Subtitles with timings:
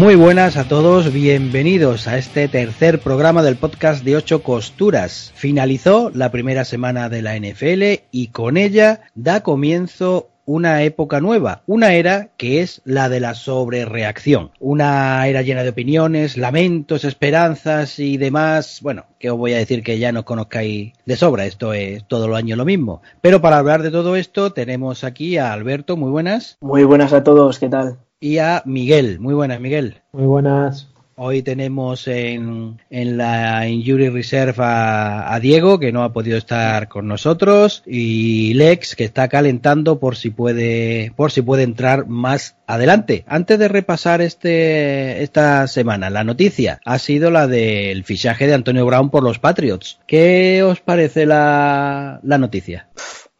[0.00, 5.30] Muy buenas a todos, bienvenidos a este tercer programa del podcast de ocho costuras.
[5.34, 11.64] Finalizó la primera semana de la NFL y con ella da comienzo una época nueva,
[11.66, 17.98] una era que es la de la sobrereacción, una era llena de opiniones, lamentos, esperanzas
[17.98, 21.74] y demás, bueno, que os voy a decir que ya nos conozcáis de sobra, esto
[21.74, 23.02] es todo el año lo mismo.
[23.20, 26.56] Pero para hablar de todo esto tenemos aquí a Alberto, muy buenas.
[26.62, 27.98] Muy buenas a todos, ¿qué tal?
[28.20, 29.18] Y a Miguel.
[29.18, 30.02] Muy buenas, Miguel.
[30.12, 30.88] Muy buenas.
[31.22, 36.88] Hoy tenemos en, en la Injury Reserve a, a, Diego, que no ha podido estar
[36.88, 42.56] con nosotros, y Lex, que está calentando por si puede, por si puede entrar más
[42.66, 43.24] adelante.
[43.26, 48.86] Antes de repasar este, esta semana, la noticia ha sido la del fichaje de Antonio
[48.86, 50.00] Brown por los Patriots.
[50.06, 52.88] ¿Qué os parece la, la noticia?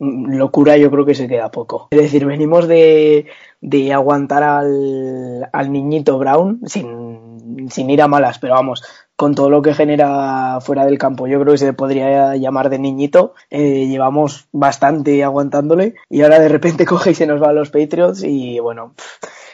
[0.00, 1.88] Locura, yo creo que se queda poco.
[1.90, 3.26] Es decir, venimos de,
[3.60, 8.83] de aguantar al, al niñito Brown sin, sin ir a malas, pero vamos,
[9.14, 11.27] con todo lo que genera fuera del campo.
[11.27, 13.34] Yo creo que se podría llamar de niñito.
[13.50, 17.70] Eh, llevamos bastante aguantándole y ahora de repente coge y se nos va a los
[17.70, 18.94] Patriots y bueno.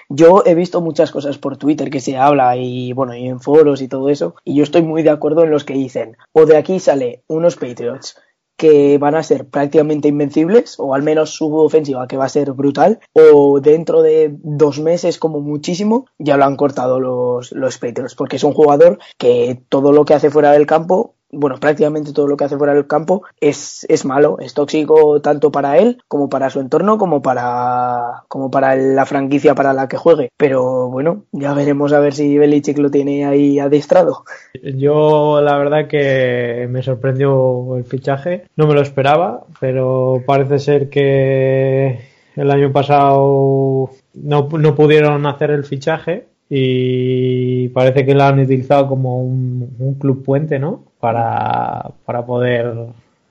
[0.09, 3.83] Yo he visto muchas cosas por Twitter que se habla y bueno, y en foros
[3.83, 6.57] y todo eso, y yo estoy muy de acuerdo en los que dicen, o de
[6.57, 8.17] aquí sale unos Patriots
[8.57, 12.53] que van a ser prácticamente invencibles, o al menos su ofensiva que va a ser
[12.53, 18.15] brutal, o dentro de dos meses como muchísimo ya lo han cortado los, los Patriots,
[18.15, 22.29] porque es un jugador que todo lo que hace fuera del campo bueno, prácticamente todo
[22.29, 26.29] lo que hace fuera del campo es, es malo, es tóxico tanto para él como
[26.29, 30.31] para su entorno, como para, como para la franquicia para la que juegue.
[30.37, 34.25] Pero bueno, ya veremos a ver si Belichick lo tiene ahí adiestrado.
[34.63, 40.89] Yo la verdad que me sorprendió el fichaje, no me lo esperaba, pero parece ser
[40.89, 42.01] que
[42.37, 48.87] el año pasado no, no pudieron hacer el fichaje y parece que lo han utilizado
[48.87, 50.85] como un, un club puente, ¿no?
[51.07, 52.75] Para, para poder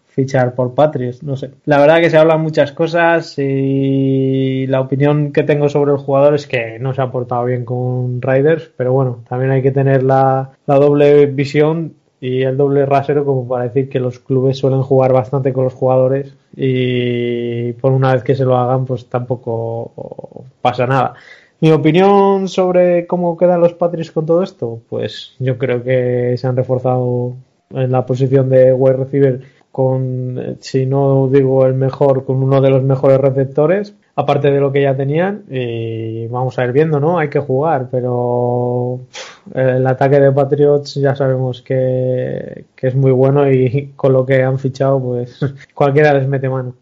[0.07, 1.51] fichar por Patriots, no sé.
[1.65, 6.35] La verdad que se hablan muchas cosas y la opinión que tengo sobre el jugador
[6.35, 10.03] es que no se ha portado bien con Riders, pero bueno, también hay que tener
[10.03, 14.81] la, la doble visión y el doble rasero como para decir que los clubes suelen
[14.83, 20.45] jugar bastante con los jugadores y por una vez que se lo hagan pues tampoco
[20.61, 21.15] pasa nada.
[21.59, 26.47] Mi opinión sobre cómo quedan los Patriots con todo esto, pues yo creo que se
[26.47, 27.33] han reforzado
[27.71, 29.41] en la posición de wide receiver
[29.75, 34.71] con, si no digo el mejor, con uno de los mejores receptores, aparte de lo
[34.71, 37.19] que ya tenían, y vamos a ir viendo, ¿no?
[37.19, 39.01] Hay que jugar, pero
[39.53, 44.43] el ataque de Patriots ya sabemos que, que es muy bueno y con lo que
[44.43, 45.39] han fichado, pues
[45.73, 46.75] cualquiera les mete mano.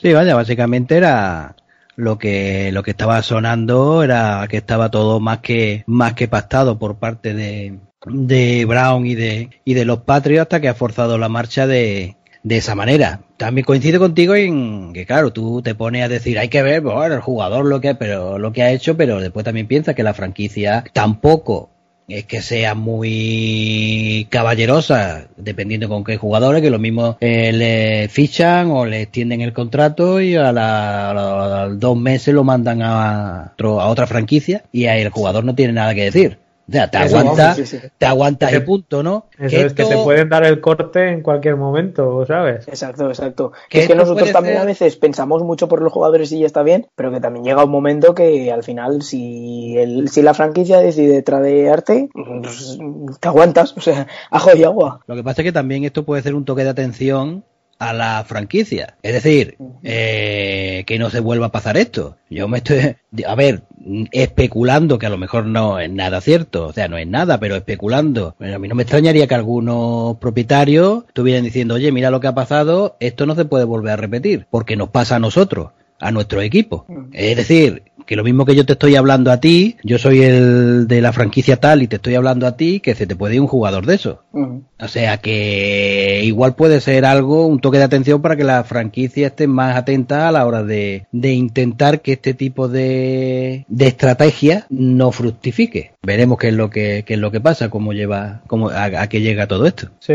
[0.00, 1.54] Sí, vaya, básicamente era
[1.96, 6.78] lo que lo que estaba sonando era que estaba todo más que más que pactado
[6.78, 11.18] por parte de, de Brown y de y de los Patriots hasta que ha forzado
[11.18, 12.16] la marcha de,
[12.48, 13.20] esa manera.
[13.36, 17.14] También coincido contigo en que claro, tú te pones a decir, hay que ver, bueno,
[17.14, 20.14] el jugador lo que pero lo que ha hecho, pero después también piensas que la
[20.14, 21.70] franquicia tampoco
[22.08, 28.70] es que sea muy caballerosa, dependiendo con qué jugadores, que lo mismo eh, le fichan
[28.70, 34.06] o le extienden el contrato y a, a, dos meses lo mandan a, a otra
[34.06, 36.38] franquicia y ahí el jugador no tiene nada que decir.
[36.68, 37.78] O sea, te aguanta, sí, sí.
[37.96, 39.26] te aguanta el punto, ¿no?
[39.38, 39.74] Eso que es esto...
[39.74, 42.68] que te pueden dar el corte en cualquier momento, ¿sabes?
[42.68, 43.52] Exacto, exacto.
[43.70, 44.62] Que es que nosotros también ser...
[44.62, 47.64] a veces pensamos mucho por los jugadores y ya está bien, pero que también llega
[47.64, 52.78] un momento que al final, si, el, si la franquicia decide tradearte, pues,
[53.18, 55.00] te aguantas, o sea, ajo y agua.
[55.06, 57.44] Lo que pasa es que también esto puede ser un toque de atención
[57.78, 58.96] a la franquicia.
[59.02, 62.16] Es decir, eh, que no se vuelva a pasar esto.
[62.28, 62.96] Yo me estoy,
[63.26, 63.62] a ver,
[64.12, 67.56] especulando, que a lo mejor no es nada cierto, o sea, no es nada, pero
[67.56, 68.34] especulando.
[68.38, 72.26] Bueno, a mí no me extrañaría que algunos propietarios estuvieran diciendo, oye, mira lo que
[72.26, 75.70] ha pasado, esto no se puede volver a repetir, porque nos pasa a nosotros
[76.00, 76.86] a nuestro equipo.
[77.12, 80.88] Es decir, que lo mismo que yo te estoy hablando a ti, yo soy el
[80.88, 83.42] de la franquicia tal y te estoy hablando a ti, que se te puede ir
[83.42, 84.22] un jugador de eso.
[84.32, 89.26] O sea que igual puede ser algo, un toque de atención para que la franquicia
[89.26, 94.64] esté más atenta a la hora de, de intentar que este tipo de, de estrategia
[94.70, 95.90] no fructifique.
[96.02, 99.08] Veremos qué es lo que, qué es lo que pasa, cómo lleva, cómo, a, a
[99.10, 99.88] qué llega todo esto.
[99.98, 100.14] Sí,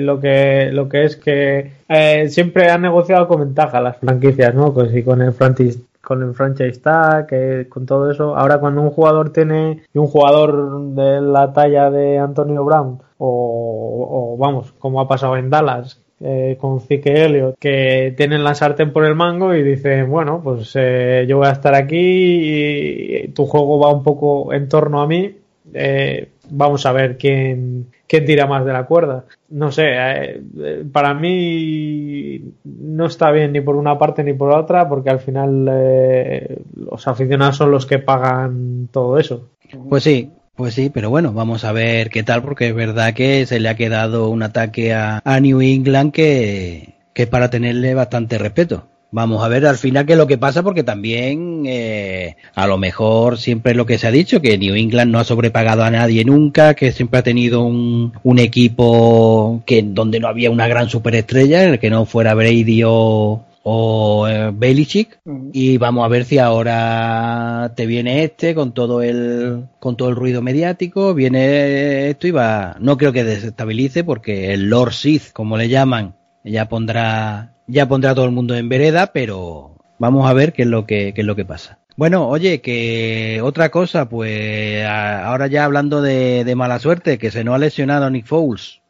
[0.00, 4.74] lo que, lo que es que eh, siempre han negociado con ventaja las franquicias, ¿no?
[4.74, 5.78] Pues y con el franchise
[6.10, 7.28] con el franchise tag,
[7.68, 8.36] con todo eso.
[8.36, 14.36] Ahora cuando un jugador tiene un jugador de la talla de Antonio Brown o, o
[14.36, 19.04] vamos, como ha pasado en Dallas, eh, con Zike Elliott que tienen la sartén por
[19.04, 23.78] el mango y dicen, bueno, pues eh, yo voy a estar aquí y tu juego
[23.78, 25.36] va un poco en torno a mí.
[25.72, 29.24] Eh, vamos a ver quién, quién tira más de la cuerda.
[29.50, 30.42] No sé, eh,
[30.92, 35.68] para mí no está bien ni por una parte ni por otra, porque al final
[35.70, 39.50] eh, los aficionados son los que pagan todo eso.
[39.88, 43.46] Pues sí, pues sí, pero bueno, vamos a ver qué tal, porque es verdad que
[43.46, 48.38] se le ha quedado un ataque a, a New England que, que para tenerle bastante
[48.38, 48.88] respeto.
[49.12, 52.78] Vamos a ver al final qué es lo que pasa, porque también eh, a lo
[52.78, 55.90] mejor siempre es lo que se ha dicho, que New England no ha sobrepagado a
[55.90, 60.88] nadie nunca, que siempre ha tenido un, un equipo que donde no había una gran
[60.88, 65.18] superestrella, en el que no fuera Brady o, o eh, Belichick.
[65.52, 70.16] Y vamos a ver si ahora te viene este con todo el con todo el
[70.16, 75.56] ruido mediático viene esto y va no creo que desestabilice porque el Lord Sith como
[75.56, 76.14] le llaman
[76.44, 80.68] ya pondrá ya pondrá todo el mundo en vereda pero vamos a ver qué es
[80.68, 85.48] lo que qué es lo que pasa bueno, oye, que otra cosa, pues a, ahora
[85.48, 88.80] ya hablando de, de mala suerte, que se nos ha lesionado Nick Foles,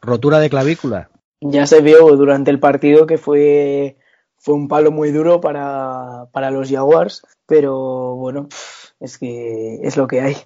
[0.00, 1.10] rotura de clavícula.
[1.40, 3.96] Ya se vio durante el partido que fue
[4.36, 8.48] fue un palo muy duro para, para los Jaguars, pero bueno,
[9.00, 10.36] es que es lo que hay.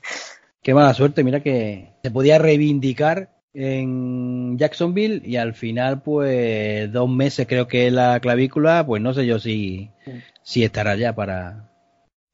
[0.63, 7.09] Qué mala suerte, mira que se podía reivindicar en Jacksonville y al final pues dos
[7.09, 9.91] meses creo que la clavícula, pues no sé yo si,
[10.43, 11.69] si estará ya para,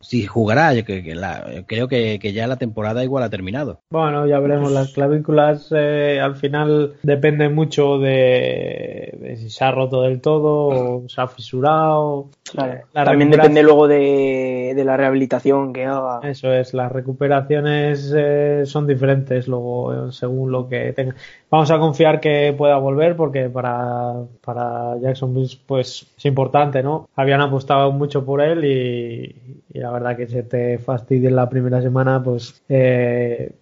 [0.01, 3.83] si jugará, yo creo que, la, creo que, que, ya la temporada igual ha terminado.
[3.91, 4.73] Bueno, ya veremos.
[4.73, 11.03] Las clavículas eh, al final dependen mucho de, de, si se ha roto del todo
[11.03, 12.31] o se ha fisurado.
[12.51, 12.81] Claro.
[12.95, 16.21] La También depende luego de, de, la rehabilitación que haga.
[16.23, 21.15] Eso es, las recuperaciones eh, son diferentes luego según lo que tenga.
[21.51, 27.09] Vamos a confiar que pueda volver porque para, para Jacksonville pues es importante, ¿no?
[27.17, 29.35] Habían apostado mucho por él y,
[29.79, 33.53] la verdad que se te fastidie en la primera semana pues eh,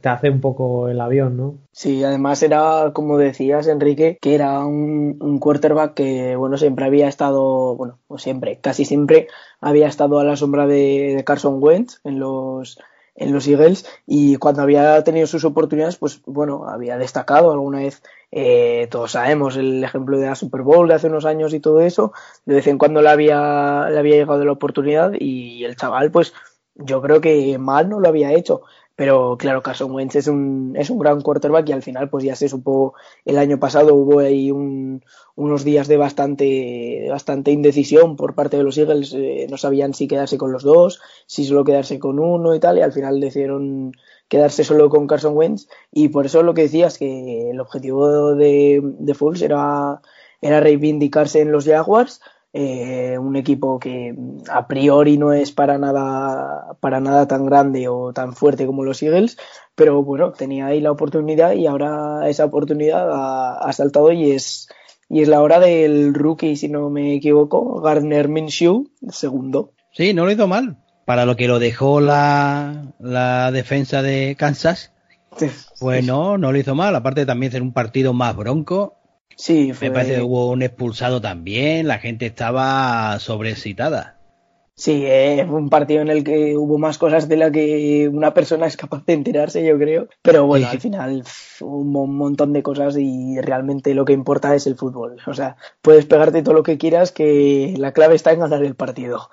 [0.00, 1.54] te hace un poco el avión, ¿no?
[1.70, 7.06] Sí, además era, como decías, Enrique, que era un, un quarterback que, bueno, siempre había
[7.08, 9.28] estado, bueno, o siempre, casi siempre
[9.60, 12.78] había estado a la sombra de, de Carson Wentz en los
[13.20, 18.02] en los Eagles y cuando había tenido sus oportunidades, pues bueno, había destacado alguna vez,
[18.32, 21.80] eh, todos sabemos el ejemplo de la Super Bowl de hace unos años y todo
[21.80, 22.12] eso,
[22.46, 26.32] de vez en cuando le había, le había llegado la oportunidad y el chaval, pues
[26.74, 28.62] yo creo que mal no lo había hecho.
[28.96, 32.36] Pero claro, Carson Wentz es un, es un gran quarterback y al final, pues ya
[32.36, 35.02] se supo, el año pasado hubo ahí un,
[35.36, 39.14] unos días de bastante, bastante indecisión por parte de los Eagles.
[39.14, 42.78] Eh, no sabían si quedarse con los dos, si solo quedarse con uno y tal,
[42.78, 43.92] y al final decidieron
[44.28, 45.68] quedarse solo con Carson Wentz.
[45.92, 50.00] Y por eso lo que decías, que el objetivo de, de Foles era,
[50.40, 52.20] era reivindicarse en los Jaguars
[52.52, 54.12] eh, un equipo que
[54.50, 59.02] a priori no es para nada para nada tan grande o tan fuerte como los
[59.04, 59.38] Eagles,
[59.76, 64.68] pero bueno, tenía ahí la oportunidad y ahora esa oportunidad ha, ha saltado y es
[65.10, 69.74] y es la hora del rookie, si no me equivoco, Gardner Minshew, segundo.
[69.92, 70.78] Sí, no lo hizo mal.
[71.04, 74.92] Para lo que lo dejó la, la defensa de Kansas,
[75.80, 76.94] pues no, no lo hizo mal.
[76.94, 79.00] Aparte también ser un partido más bronco,
[79.40, 79.88] Sí, fue...
[79.88, 84.19] Me parece que hubo un expulsado también, la gente estaba sobreexcitada.
[84.80, 88.32] Sí, eh, fue un partido en el que hubo más cosas de las que una
[88.32, 90.08] persona es capaz de enterarse, yo creo.
[90.22, 90.76] Pero bueno, sí.
[90.76, 91.24] al final
[91.60, 95.18] hubo un montón de cosas y realmente lo que importa es el fútbol.
[95.26, 98.74] O sea, puedes pegarte todo lo que quieras, que la clave está en ganar el
[98.74, 99.28] partido.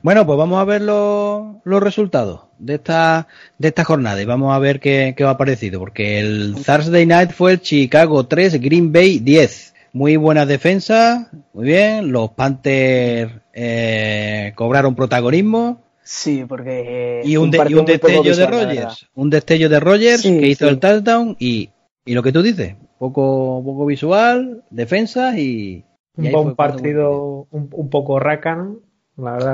[0.00, 3.28] Bueno, pues vamos a ver los, los resultados de esta,
[3.58, 7.32] de esta jornada y vamos a ver qué, qué ha parecido, porque el Thursday Night
[7.32, 9.73] fue el Chicago 3, Green Bay 10.
[9.94, 12.10] Muy buenas defensas, muy bien.
[12.10, 15.80] Los Panthers eh, cobraron protagonismo.
[16.02, 17.22] Sí, porque.
[17.24, 19.08] Y un, destello de Rogers.
[19.14, 21.70] Un destello de Rogers que hizo el touchdown y,
[22.04, 25.84] y, lo que tú dices, poco, poco visual, defensa y.
[26.16, 28.80] un buen partido, un, un, poco rácano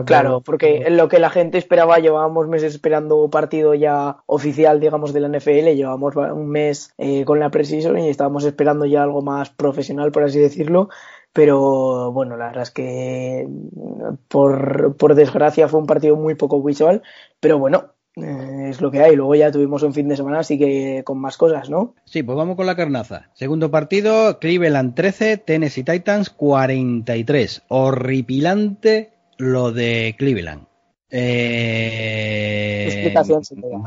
[0.07, 5.21] claro, porque lo que la gente esperaba, llevábamos meses esperando partido ya oficial, digamos, de
[5.21, 9.51] la NFL, llevamos un mes eh, con la Precision y estábamos esperando ya algo más
[9.51, 10.89] profesional, por así decirlo,
[11.33, 13.49] pero bueno, la verdad es que
[14.29, 17.03] por, por desgracia fue un partido muy poco visual,
[17.39, 19.15] pero bueno, eh, es lo que hay.
[19.15, 21.95] Luego ya tuvimos un fin de semana, así que con más cosas, ¿no?
[22.05, 23.29] Sí, pues vamos con la carnaza.
[23.35, 27.63] Segundo partido, Cleveland 13, Tennessee Titans 43.
[27.69, 30.67] Horripilante lo de Cleveland.
[31.11, 33.13] Eh,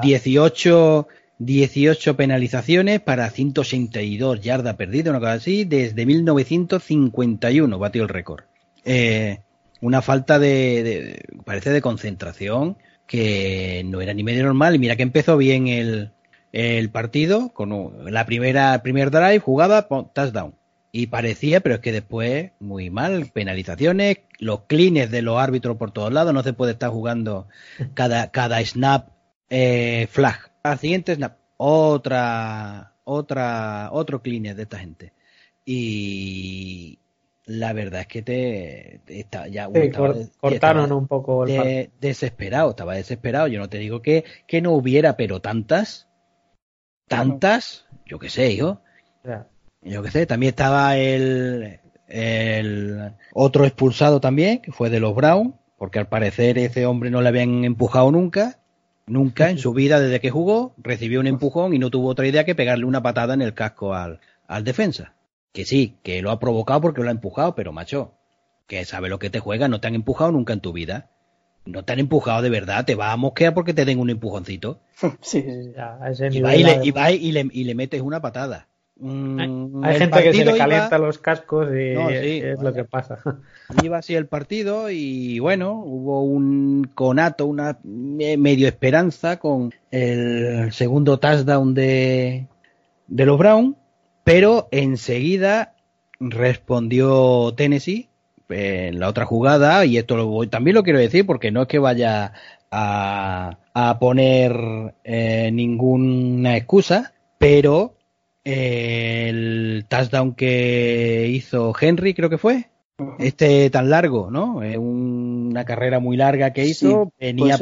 [0.01, 1.07] 18,
[1.39, 8.43] 18 penalizaciones para 182 yardas perdidas, una cosa así, desde 1951 batió el récord.
[8.83, 9.39] Eh,
[9.79, 14.75] una falta de, parece, de concentración que no era ni medio normal.
[14.75, 16.12] Y mira que empezó bien el,
[16.51, 20.55] el partido con la primera, primer drive, jugada, touchdown
[20.96, 25.90] y parecía, pero es que después muy mal, penalizaciones, los cleans de los árbitros por
[25.90, 27.48] todos lados, no se puede estar jugando
[27.96, 29.10] cada, cada snap
[29.50, 30.52] eh, flag.
[30.62, 35.14] Al siguiente snap, otra, otra, otro clean de esta gente.
[35.66, 37.00] Y
[37.46, 39.68] la verdad es que te, está ya
[40.40, 43.48] cortaron un poco el desesperado, estaba desesperado.
[43.48, 46.08] Yo no te digo que, que no hubiera, pero tantas,
[47.08, 48.80] tantas, yo qué sé, hijo.
[49.86, 55.56] Yo qué sé, también estaba el, el otro expulsado también, que fue de los Brown,
[55.78, 58.60] porque al parecer ese hombre no le habían empujado nunca,
[59.06, 62.46] nunca en su vida desde que jugó, recibió un empujón y no tuvo otra idea
[62.46, 65.13] que pegarle una patada en el casco al, al defensa.
[65.52, 68.13] Que sí, que lo ha provocado porque lo ha empujado, pero macho,
[68.68, 71.10] que sabe lo que te juega, no te han empujado nunca en tu vida.
[71.66, 74.80] No te han empujado de verdad, te va a mosquear porque te den un empujoncito.
[75.22, 75.74] Sí, sí,
[76.32, 78.68] y, va y, le, y, va y, le, y le metes una patada.
[78.96, 81.96] Mm, hay gente que se le calienta los cascos y
[82.42, 83.20] es lo que pasa.
[83.84, 91.18] Iba así el partido y bueno, hubo un conato, una medio esperanza con el segundo
[91.20, 92.48] touchdown de,
[93.08, 93.76] de los Brown,
[94.24, 95.74] pero enseguida
[96.20, 98.10] respondió Tennessee
[98.50, 101.80] en la otra jugada y esto lo, también lo quiero decir porque no es que
[101.80, 102.34] vaya
[102.70, 107.96] a, a poner eh, ninguna excusa, pero
[108.44, 112.70] el touchdown que hizo Henry, creo que fue.
[113.18, 114.62] Este tan largo, ¿no?
[114.80, 117.12] una carrera muy larga que hizo.
[117.20, 117.58] venía,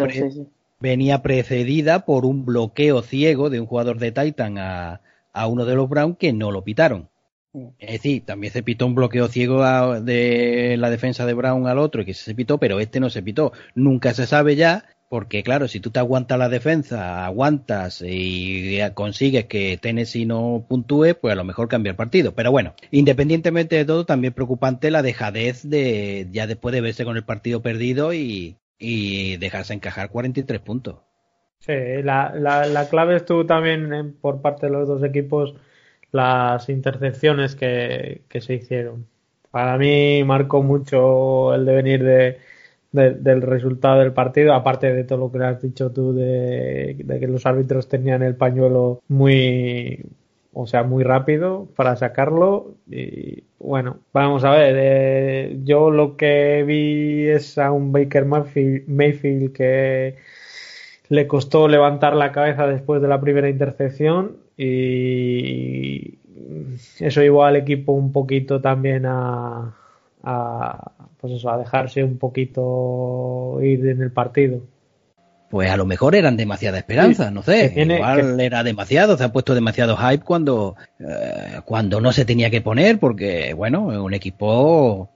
[0.80, 5.02] venía precedida por un bloqueo ciego de un jugador de Titan a,
[5.34, 7.10] a uno de los Brown que no lo pitaron.
[7.80, 12.02] Es decir, también se pitó un bloqueo ciego de la defensa de Brown al otro
[12.02, 13.52] y que se pitó, pero este no se pitó.
[13.76, 19.44] Nunca se sabe ya porque claro, si tú te aguantas la defensa, aguantas y consigues
[19.44, 22.32] que Tennessee no puntúe, pues a lo mejor cambia el partido.
[22.34, 27.18] Pero bueno, independientemente de todo, también preocupante la dejadez de ya después de verse con
[27.18, 30.96] el partido perdido y, dejarse encajar 43 puntos.
[31.60, 35.56] Sí, la, la, clave estuvo también por parte de los dos equipos
[36.14, 39.08] las intercepciones que, que se hicieron.
[39.52, 42.40] Para mí marcó mucho el devenir de,
[42.92, 47.46] del resultado del partido, aparte de todo lo que has dicho tú de, que los
[47.46, 50.06] árbitros tenían el pañuelo muy,
[50.54, 52.76] o sea, muy rápido para sacarlo.
[52.90, 54.76] Y bueno, vamos a ver.
[54.78, 60.18] Eh, yo lo que vi es a un Baker Mayfield, que
[61.08, 66.20] le costó levantar la cabeza después de la primera intercepción y
[67.00, 69.81] eso llevó al equipo un poquito también a,
[70.24, 74.62] a, pues eso, a dejarse un poquito ir en el partido.
[75.50, 77.74] Pues a lo mejor eran demasiadas esperanzas, no sé.
[77.76, 82.62] igual era demasiado, se ha puesto demasiado hype cuando, eh, cuando no se tenía que
[82.62, 85.10] poner, porque, bueno, es un equipo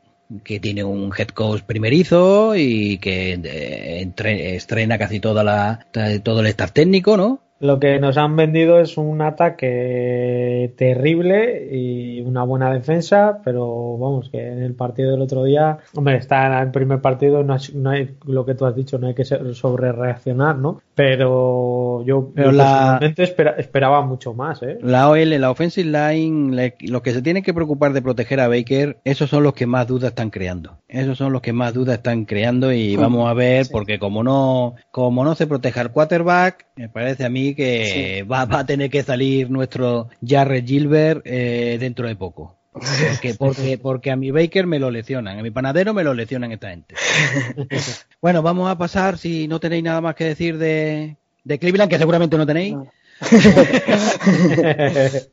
[0.44, 5.88] que tiene un head coach primerizo y que eh, estrena casi toda la,
[6.22, 7.45] todo el staff técnico, ¿no?
[7.60, 14.30] Lo que nos han vendido es un ataque terrible y una buena defensa, pero vamos,
[14.30, 18.18] que en el partido del otro día, hombre, está en el primer partido, no hay,
[18.26, 20.82] lo que tú has dicho, no hay que sobre reaccionar, ¿no?
[20.96, 24.78] Pero yo, personalmente esperaba mucho más, ¿eh?
[24.82, 28.98] La OL, la offensive line, los que se tienen que preocupar de proteger a Baker,
[29.04, 30.78] esos son los que más dudas están creando.
[30.88, 34.76] Esos son los que más dudas están creando y vamos a ver, porque como no,
[34.92, 39.04] como no se proteja al quarterback, me parece a mí que va, a tener que
[39.04, 42.55] salir nuestro Jarrett Gilbert eh, dentro de poco.
[42.76, 46.52] Porque, porque, porque a mi baker me lo leccionan, a mi panadero me lo leccionan
[46.52, 46.96] esta gente.
[48.22, 51.16] bueno, vamos a pasar, si no tenéis nada más que decir de,
[51.46, 52.76] de Cleveland, que seguramente no tenéis.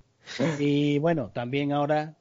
[0.61, 2.15] y bueno, también ahora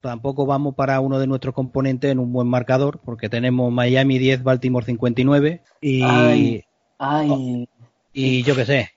[0.00, 4.42] tampoco vamos para uno de nuestros componentes en un buen marcador, porque tenemos Miami 10,
[4.42, 6.64] Baltimore 59 y, Ay,
[6.98, 7.68] ay.
[8.14, 8.90] y yo qué sé.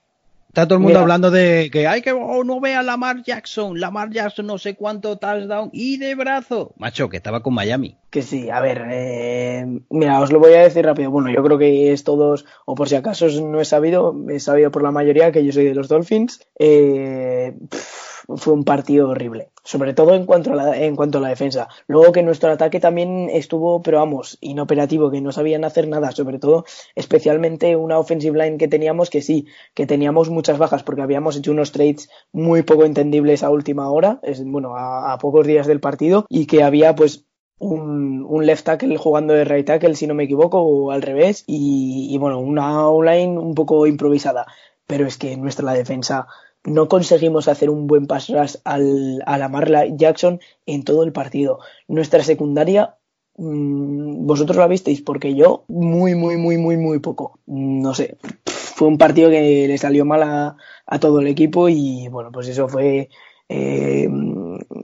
[0.56, 1.02] Está todo el mundo Mira.
[1.02, 5.18] hablando de que hay que oh, no vea Lamar Jackson, Lamar Jackson no sé cuánto
[5.18, 6.72] touchdown y de brazo.
[6.78, 7.98] Macho, que estaba con Miami.
[8.08, 11.10] Que sí, a ver, eh, mira, os lo voy a decir rápido.
[11.10, 14.70] Bueno, yo creo que es todos, o por si acaso no he sabido, he sabido
[14.70, 16.40] por la mayoría que yo soy de los Dolphins.
[16.58, 21.20] Eh, pff, fue un partido horrible, sobre todo en cuanto, a la, en cuanto a
[21.20, 21.68] la defensa.
[21.86, 26.38] Luego que nuestro ataque también estuvo, pero vamos, inoperativo, que no sabían hacer nada, sobre
[26.38, 26.64] todo,
[26.94, 31.52] especialmente una offensive line que teníamos que sí, que teníamos muchas bajas porque habíamos hecho
[31.52, 36.26] unos trades muy poco entendibles a última hora, es, bueno, a, pocos días del partido,
[36.28, 37.24] y que había pues
[37.58, 41.44] un, un left tackle jugando de right tackle, si no me equivoco, o al revés,
[41.46, 44.46] y, y bueno, una online un poco improvisada.
[44.86, 46.28] Pero es que nuestra la defensa
[46.66, 51.60] no conseguimos hacer un buen pass rush al, a Lamar Jackson en todo el partido.
[51.88, 52.96] Nuestra secundaria,
[53.36, 57.38] mm, vosotros la visteis, porque yo muy, muy, muy, muy, muy poco.
[57.46, 62.30] No sé, fue un partido que le salió mal a, todo el equipo y bueno,
[62.32, 63.08] pues eso fue
[63.48, 64.08] eh,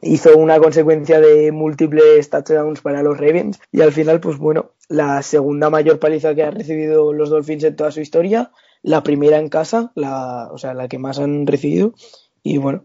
[0.02, 5.22] hizo una consecuencia de múltiples touchdowns para los Ravens y al final pues bueno la
[5.22, 8.50] segunda mayor paliza que ha recibido los Dolphins en toda su historia
[8.82, 11.94] la primera en casa la o sea la que más han recibido
[12.42, 12.84] y bueno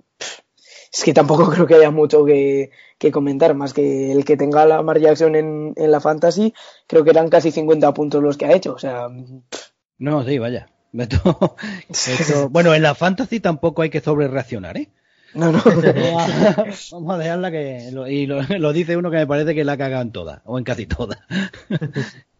[0.93, 4.61] es que tampoco creo que haya mucho que, que comentar más que el que tenga
[4.63, 6.53] a Lamar Jackson en, en la fantasy
[6.87, 9.07] creo que eran casi 50 puntos los que ha hecho o sea
[9.99, 10.69] No, sí, vaya.
[10.93, 11.55] Esto-
[11.89, 14.89] esto- bueno, en la fantasy tampoco hay que sobre reaccionar, ¿eh?
[15.33, 15.61] no no
[16.91, 17.89] Vamos a, dejarla que.
[17.91, 20.41] lo- y lo, lo dice uno que me parece que la ha cagado en todas,
[20.45, 21.19] o en casi todas.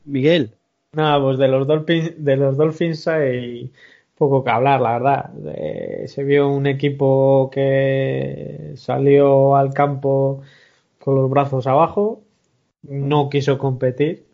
[0.05, 0.53] Miguel,
[0.97, 3.71] Nada, pues de los Dolphins, de los Dolphins hay
[4.17, 5.31] poco que hablar, la verdad.
[5.55, 10.41] Eh, se vio un equipo que salió al campo
[10.99, 12.23] con los brazos abajo,
[12.83, 14.25] no quiso competir,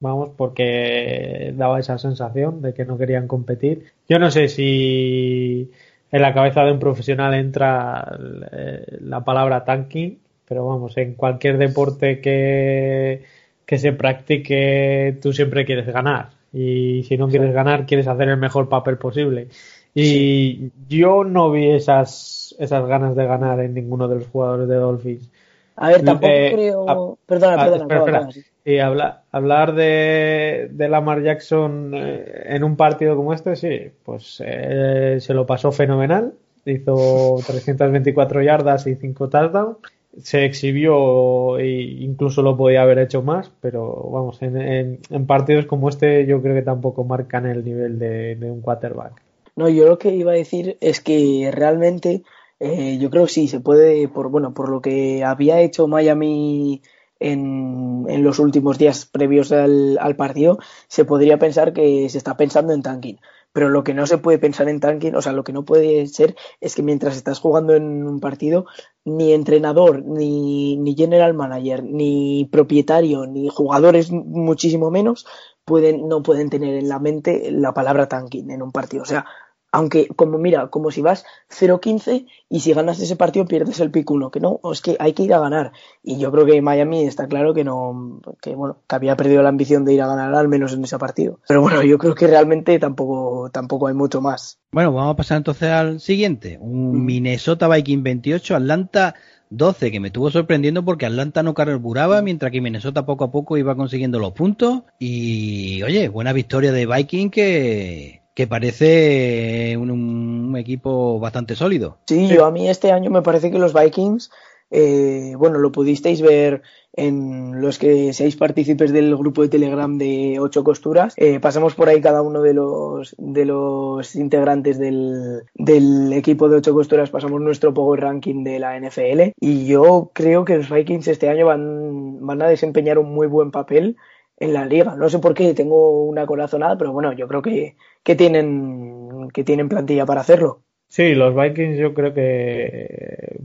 [0.00, 3.86] vamos, porque daba esa sensación de que no querían competir.
[4.08, 5.70] Yo no sé si
[6.10, 8.18] en la cabeza de un profesional entra
[8.52, 13.24] eh, la palabra tanking, pero vamos, en cualquier deporte que,
[13.66, 16.30] que se practique, tú siempre quieres ganar.
[16.52, 19.48] Y si no quieres ganar, quieres hacer el mejor papel posible.
[19.94, 24.74] Y yo no vi esas, esas ganas de ganar en ninguno de los jugadores de
[24.76, 25.30] Dolphins.
[25.76, 28.32] a ver tampoco Eh, creo ah, perdona Ah, perdona espera, espera.
[28.32, 28.44] sí.
[28.64, 34.42] Y habla- hablar de, de Lamar Jackson eh, en un partido como este, sí, pues
[34.44, 36.34] eh, se lo pasó fenomenal.
[36.64, 39.78] Hizo 324 yardas y 5 touchdowns.
[40.20, 41.68] Se exhibió e
[42.00, 46.54] incluso lo podía haber hecho más, pero vamos, en, en- partidos como este yo creo
[46.54, 49.22] que tampoco marcan el nivel de, de un quarterback.
[49.56, 52.22] No, yo lo que iba a decir es que realmente
[52.60, 56.82] eh, yo creo que sí se puede, por bueno, por lo que había hecho Miami
[57.18, 62.36] en, en los últimos días previos al, al partido, se podría pensar que se está
[62.36, 63.18] pensando en tanking.
[63.52, 66.06] Pero lo que no se puede pensar en tanking, o sea, lo que no puede
[66.06, 68.66] ser es que mientras estás jugando en un partido,
[69.04, 75.26] ni entrenador, ni, ni general manager, ni propietario, ni jugadores muchísimo menos,
[75.64, 79.02] pueden, no pueden tener en la mente la palabra tanking en un partido.
[79.02, 79.26] O sea,
[79.72, 84.10] aunque, como mira, como si vas 0-15 y si ganas ese partido pierdes el pick
[84.10, 85.72] 1, que no, es que hay que ir a ganar.
[86.02, 89.48] Y yo creo que Miami está claro que no, que bueno, que había perdido la
[89.48, 91.40] ambición de ir a ganar al menos en ese partido.
[91.48, 94.58] Pero bueno, yo creo que realmente tampoco, tampoco hay mucho más.
[94.70, 96.58] bueno, vamos a pasar entonces al siguiente.
[96.60, 97.04] Un Mm.
[97.04, 99.14] Minnesota Viking 28, Atlanta
[99.50, 103.56] 12, que me estuvo sorprendiendo porque Atlanta no carburaba, mientras que Minnesota poco a poco
[103.56, 104.82] iba consiguiendo los puntos.
[104.98, 111.98] Y oye, buena victoria de Viking que, que parece un, un equipo bastante sólido.
[112.06, 114.30] Sí, yo a mí este año me parece que los Vikings,
[114.70, 116.62] eh, bueno, lo pudisteis ver
[116.94, 121.14] en los que seáis partícipes del grupo de Telegram de ocho costuras.
[121.16, 126.56] Eh, pasamos por ahí cada uno de los de los integrantes del, del equipo de
[126.56, 131.08] ocho costuras, pasamos nuestro Power Ranking de la NFL y yo creo que los Vikings
[131.08, 133.96] este año van, van a desempeñar un muy buen papel
[134.36, 134.96] en la liga.
[134.96, 139.44] No sé por qué tengo una corazonada, pero bueno, yo creo que, que tienen que
[139.44, 140.62] tienen plantilla para hacerlo.
[140.88, 143.40] Sí, los Vikings yo creo que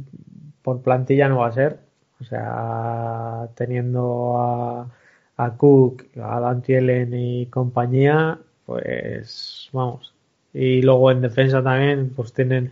[0.62, 1.80] por plantilla no va a ser.
[2.20, 4.90] O sea, teniendo a,
[5.38, 10.14] a Cook, a Dan Thielen y compañía, pues vamos.
[10.54, 12.72] Y luego en defensa también, pues tienen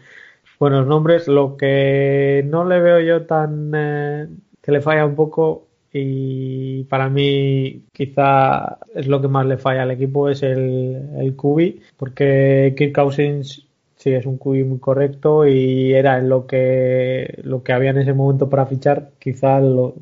[0.60, 1.28] buenos nombres.
[1.28, 4.28] Lo que no le veo yo tan, eh,
[4.62, 9.84] que le falla un poco y para mí quizá es lo que más le falla
[9.84, 15.47] al equipo es el, el QB porque Kirk Cousins sí es un QB muy correcto
[15.47, 19.95] y era lo que lo que había en ese momento para fichar quizá lo,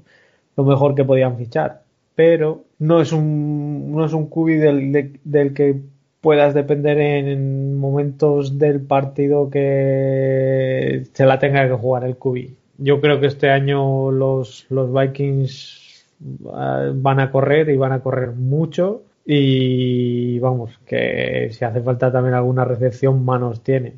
[0.57, 1.83] mejor que podían fichar
[2.15, 5.79] pero no es un no es un QB del, del que
[6.21, 12.47] puedas depender en momentos del partido que se la tenga que jugar el QB.
[12.77, 15.82] Yo creo que este año los, los Vikings
[16.23, 22.35] van a correr y van a correr mucho y vamos, que si hace falta también
[22.35, 23.93] alguna recepción, manos tiene.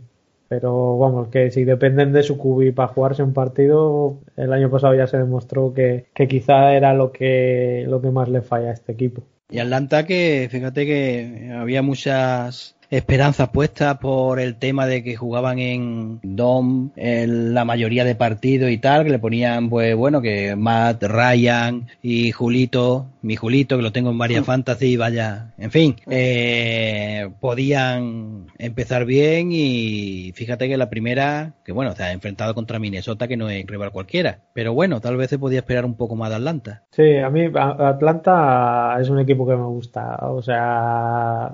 [0.48, 4.94] Pero vamos, que si dependen de su cubi para jugarse un partido, el año pasado
[4.94, 8.74] ya se demostró que, que quizá era lo que, lo que más le falla a
[8.74, 9.24] este equipo.
[9.50, 15.60] Y Atlanta que, fíjate que había muchas esperanzas puestas por el tema de que jugaban
[15.60, 20.56] en DOM en la mayoría de partidos y tal, que le ponían, pues bueno, que
[20.56, 24.46] Matt, Ryan y Julito, mi Julito, que lo tengo en varias mm.
[24.46, 31.94] fantasy, vaya, en fin, eh, podían empezar bien y fíjate que la primera, que bueno,
[31.94, 35.40] se ha enfrentado contra Minnesota, que no es rival cualquiera, pero bueno, tal vez se
[35.40, 36.84] podía esperar un poco más de Atlanta.
[36.92, 41.52] Sí, a mí Atlanta es un equipo que me gusta, o sea,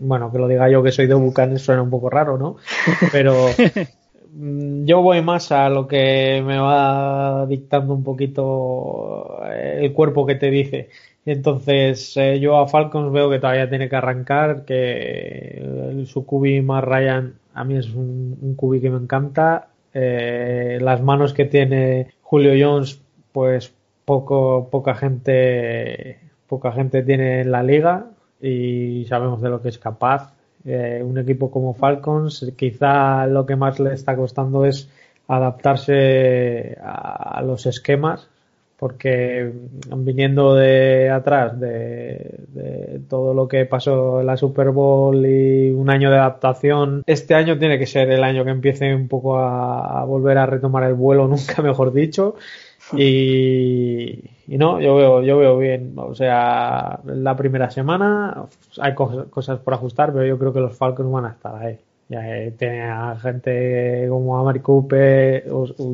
[0.00, 2.56] bueno, que lo diga yo que soy de Bucanes suena un poco raro, ¿no?
[3.12, 3.34] Pero
[4.32, 10.26] mm, yo voy más a lo que me va dictando un poquito eh, el cuerpo
[10.26, 10.88] que te dice.
[11.24, 16.82] Entonces, eh, yo a Falcons veo que todavía tiene que arrancar, que su cubi más
[16.82, 19.68] Ryan a mí es un, cubi que me encanta.
[19.94, 23.00] Eh, las manos que tiene Julio Jones,
[23.32, 28.06] pues poco, poca gente, poca gente tiene en la liga
[28.40, 30.34] y sabemos de lo que es capaz.
[30.64, 34.88] Eh, un equipo como Falcons, quizá lo que más le está costando es
[35.26, 38.28] adaptarse a, los esquemas,
[38.76, 39.50] porque
[39.96, 46.10] viniendo de atrás de, todo lo que pasó en la Super Bowl y un año
[46.10, 50.38] de adaptación, este año tiene que ser el año que empiece un poco a volver
[50.38, 52.36] a retomar el vuelo, nunca mejor dicho,
[52.96, 55.94] y, no, yo veo, yo veo bien.
[55.96, 58.46] O sea, la primera semana
[58.80, 61.78] hay cosas, por ajustar, pero yo creo que los Falcons van a estar ahí.
[62.08, 62.20] Ya
[62.58, 65.46] tiene a gente como a Mari Cooper,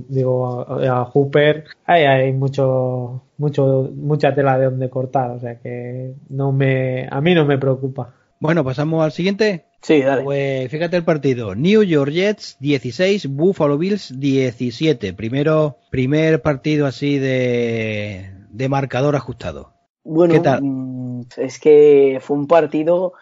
[0.09, 6.15] digo a, Hooper, ahí hay mucho, mucho, mucha tela de donde cortar, o sea que
[6.31, 8.15] no me, a mí no me preocupa.
[8.41, 9.67] Bueno, pasamos al siguiente.
[9.81, 10.23] Sí, dale.
[10.25, 11.55] Pues fíjate el partido.
[11.55, 15.13] New York Jets 16, Buffalo Bills 17.
[15.13, 19.73] Primero, primer partido así de, de marcador ajustado.
[20.05, 20.63] Bueno, ¿Qué tal?
[20.63, 23.15] Mm, es que fue un partido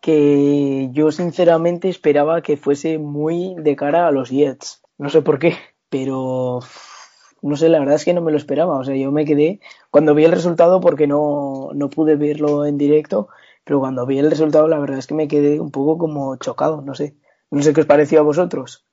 [0.00, 4.82] que yo sinceramente esperaba que fuese muy de cara a los Jets.
[4.96, 5.54] No sé por qué,
[5.88, 6.60] pero
[7.42, 8.78] no sé, la verdad es que no me lo esperaba.
[8.78, 12.78] O sea, yo me quedé cuando vi el resultado porque no, no pude verlo en
[12.78, 13.28] directo
[13.68, 16.80] pero cuando vi el resultado la verdad es que me quedé un poco como chocado,
[16.80, 17.18] no sé.
[17.50, 18.87] No sé qué os pareció a vosotros.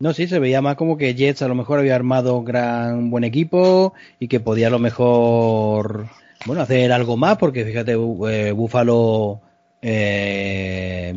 [0.00, 3.10] No, sí, se veía más como que Jets a lo mejor había armado un gran
[3.10, 6.06] buen equipo y que podía a lo mejor,
[6.46, 9.42] bueno, hacer algo más, porque fíjate, eh, Buffalo
[9.82, 11.14] eh,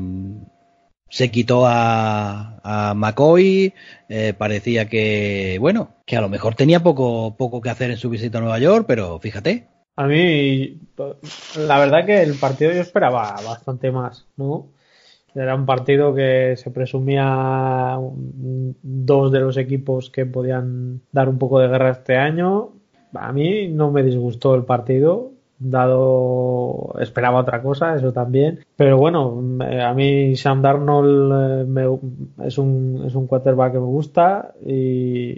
[1.10, 3.74] se quitó a, a McCoy,
[4.10, 8.10] eh, parecía que, bueno, que a lo mejor tenía poco, poco que hacer en su
[8.10, 9.65] visita a Nueva York, pero fíjate,
[9.96, 10.80] a mí,
[11.56, 14.74] la verdad que el partido yo esperaba bastante más, ¿no?
[15.36, 17.98] Era un partido que se presumía
[18.82, 22.69] dos de los equipos que podían dar un poco de guerra este año.
[23.13, 28.60] A mí no me disgustó el partido, dado esperaba otra cosa, eso también.
[28.76, 29.41] Pero bueno,
[29.82, 31.98] a mí Sam Darnold eh,
[32.46, 35.36] es, un, es un quarterback que me gusta y,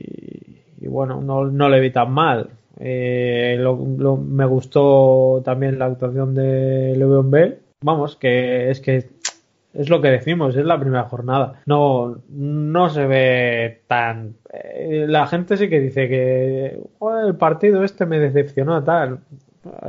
[0.88, 2.50] bueno, no, no le vi tan mal.
[2.78, 7.60] Eh, me gustó también la actuación de Le'Veon Bell.
[7.82, 9.10] Vamos, que es que
[9.76, 11.62] es lo que decimos, es la primera jornada.
[11.66, 14.36] No, no se ve tan.
[14.52, 16.80] Eh, la gente sí que dice que
[17.26, 19.20] el partido este me decepcionó, tal.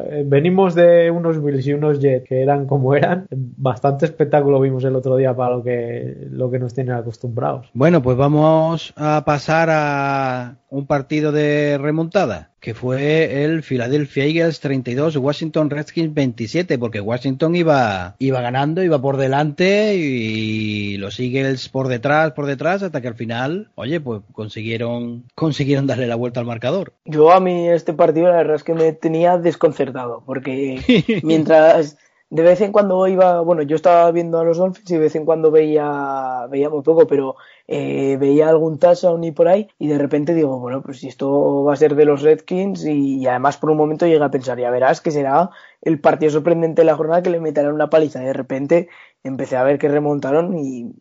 [0.06, 3.26] Eh, venimos de unos Bills y unos Jets que eran como eran.
[3.30, 7.70] Bastante espectáculo vimos el otro día para lo que, lo que nos tienen acostumbrados.
[7.74, 14.60] Bueno, pues vamos a pasar a un partido de remontada que fue el Philadelphia Eagles
[14.60, 21.68] 32, Washington Redskins 27, porque Washington iba, iba ganando, iba por delante y los Eagles
[21.68, 26.40] por detrás, por detrás, hasta que al final, oye, pues consiguieron, consiguieron darle la vuelta
[26.40, 26.92] al marcador.
[27.04, 31.96] Yo a mí este partido la verdad es que me tenía desconcertado, porque mientras
[32.28, 35.14] de vez en cuando iba, bueno, yo estaba viendo a los Dolphins y de vez
[35.14, 37.36] en cuando veía, veía muy poco, pero
[37.68, 41.64] eh, veía algún touchdown y por ahí, y de repente digo, bueno, pues si esto
[41.64, 44.58] va a ser de los Redskins, y, y además por un momento llega a pensar,
[44.58, 45.50] ya verás que será
[45.86, 48.20] el partido sorprendente de la jornada que le meterán una paliza.
[48.20, 48.88] De repente
[49.26, 50.92] empecé a ver que remontaron y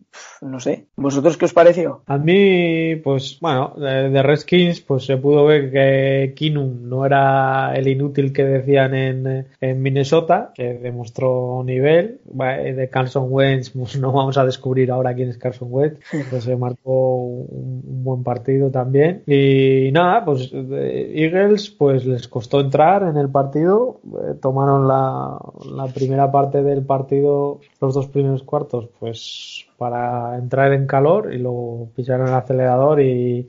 [0.42, 0.88] no sé.
[0.96, 2.02] ¿Vosotros qué os pareció?
[2.08, 7.88] A mí, pues bueno, de, Redskins, pues se pudo ver que Kinum no era el
[7.88, 12.20] inútil que decían en, en Minnesota, que demostró nivel.
[12.26, 16.56] De Carson Wentz, pues no vamos a descubrir ahora quién es Carson Wentz, pues se
[16.56, 19.24] marcó un, buen partido también.
[19.26, 25.88] Y nada, pues Eagles, pues les costó entrar en el partido, eh, tomaron la, la
[25.88, 31.90] primera parte del partido, los dos primeros cuartos, pues para entrar en calor y luego
[31.96, 33.48] pisaron el acelerador y,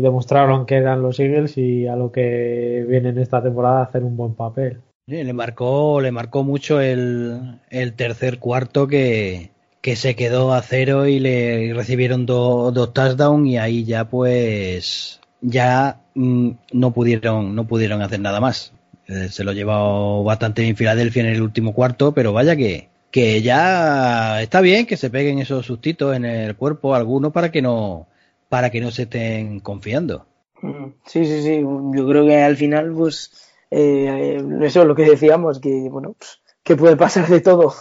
[0.00, 4.16] demostraron que eran los Eagles y a lo que vienen esta temporada a hacer un
[4.16, 4.80] buen papel.
[5.06, 7.60] le marcó, le marcó mucho el,
[7.96, 9.50] tercer cuarto que,
[9.82, 16.00] que se quedó a cero y le recibieron dos touchdowns y ahí ya pues ya
[16.14, 18.72] mm, no pudieron no pudieron hacer nada más
[19.10, 23.42] eh, se lo llevó bastante bien Filadelfia en el último cuarto pero vaya que que
[23.42, 28.06] ya está bien que se peguen esos sustitos en el cuerpo algunos para que no
[28.50, 30.26] para que no se estén confiando.
[30.60, 31.60] Mm, sí, sí, sí.
[31.60, 33.30] Yo creo que al final, pues,
[33.70, 37.72] eh, eso es lo que decíamos, que bueno, pues, que puede pasar de todo.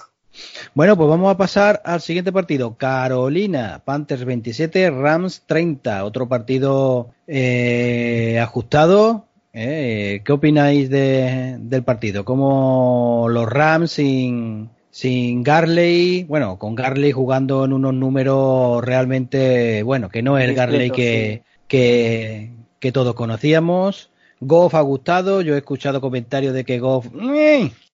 [0.75, 2.77] Bueno, pues vamos a pasar al siguiente partido.
[2.77, 6.05] Carolina, Panthers 27, Rams 30.
[6.05, 9.25] Otro partido eh, ajustado.
[9.53, 12.23] Eh, ¿Qué opináis de, del partido?
[12.23, 20.09] ¿Cómo los Rams sin, sin Garley, bueno, con Garley jugando en unos números realmente, bueno,
[20.09, 24.12] que no es el Garley que, que, que, todos conocíamos.
[24.39, 27.07] Goff ha gustado, yo he escuchado comentarios de que Goff,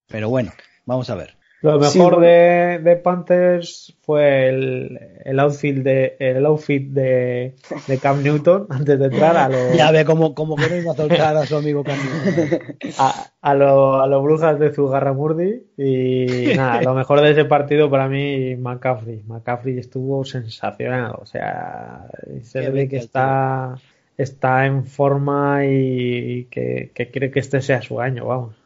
[0.07, 0.51] pero bueno,
[0.85, 1.37] vamos a ver.
[1.65, 7.55] Lo mejor de, de, Panthers fue el, el outfit de el outfit de,
[7.87, 10.91] de, Cam Newton antes de entrar a los ya ve cómo, cómo que no iba
[10.91, 12.59] a soltar a su amigo Cam Newton
[12.99, 17.89] a, a los a los brujas de Zugarramurdi y nada lo mejor de ese partido
[17.89, 19.23] para mí McCaffrey.
[19.25, 22.07] McCaffrey estuvo sensacional o sea
[22.43, 23.75] se ve que está
[24.17, 28.64] está en forma y, y que, que quiere que este sea su año vamos.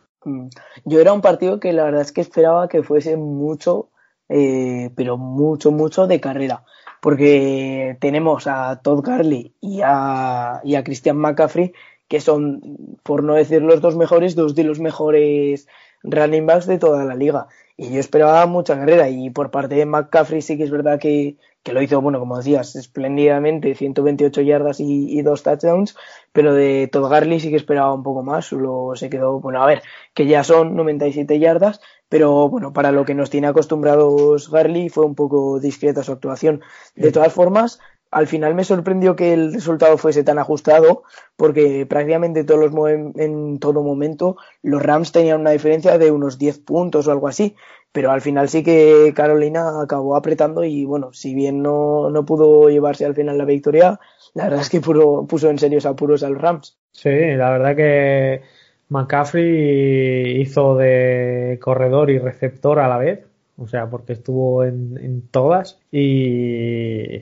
[0.85, 3.89] Yo era un partido que la verdad es que esperaba que fuese mucho,
[4.27, 6.63] eh, pero mucho, mucho de carrera.
[7.01, 11.73] Porque tenemos a Todd Garley y a, y a Christian McCaffrey,
[12.09, 15.67] que son, por no decir los dos mejores, dos de los mejores
[16.03, 17.47] running backs de toda la liga.
[17.77, 19.09] Y yo esperaba mucha carrera.
[19.09, 22.37] Y por parte de McCaffrey sí que es verdad que, que lo hizo, bueno, como
[22.37, 25.95] decías, espléndidamente, 128 yardas y, dos touchdowns,
[26.31, 29.65] pero de Todd Garley sí que esperaba un poco más, solo se quedó, bueno, a
[29.65, 34.89] ver, que ya son 97 yardas, pero bueno, para lo que nos tiene acostumbrados Garley
[34.89, 36.61] fue un poco discreta su actuación.
[36.95, 37.79] De todas formas,
[38.11, 41.03] al final me sorprendió que el resultado fuese tan ajustado,
[41.35, 46.59] porque prácticamente todos los en todo momento los Rams tenían una diferencia de unos 10
[46.59, 47.55] puntos o algo así
[47.91, 52.69] pero al final sí que Carolina acabó apretando y bueno, si bien no, no pudo
[52.69, 53.99] llevarse al final la victoria,
[54.33, 56.77] la verdad es que puso en serios apuros al Rams.
[56.91, 58.41] Sí, la verdad que
[58.89, 63.25] McCaffrey hizo de corredor y receptor a la vez,
[63.57, 67.19] o sea, porque estuvo en, en todas y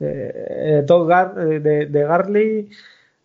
[0.00, 2.68] de, de, de, Garley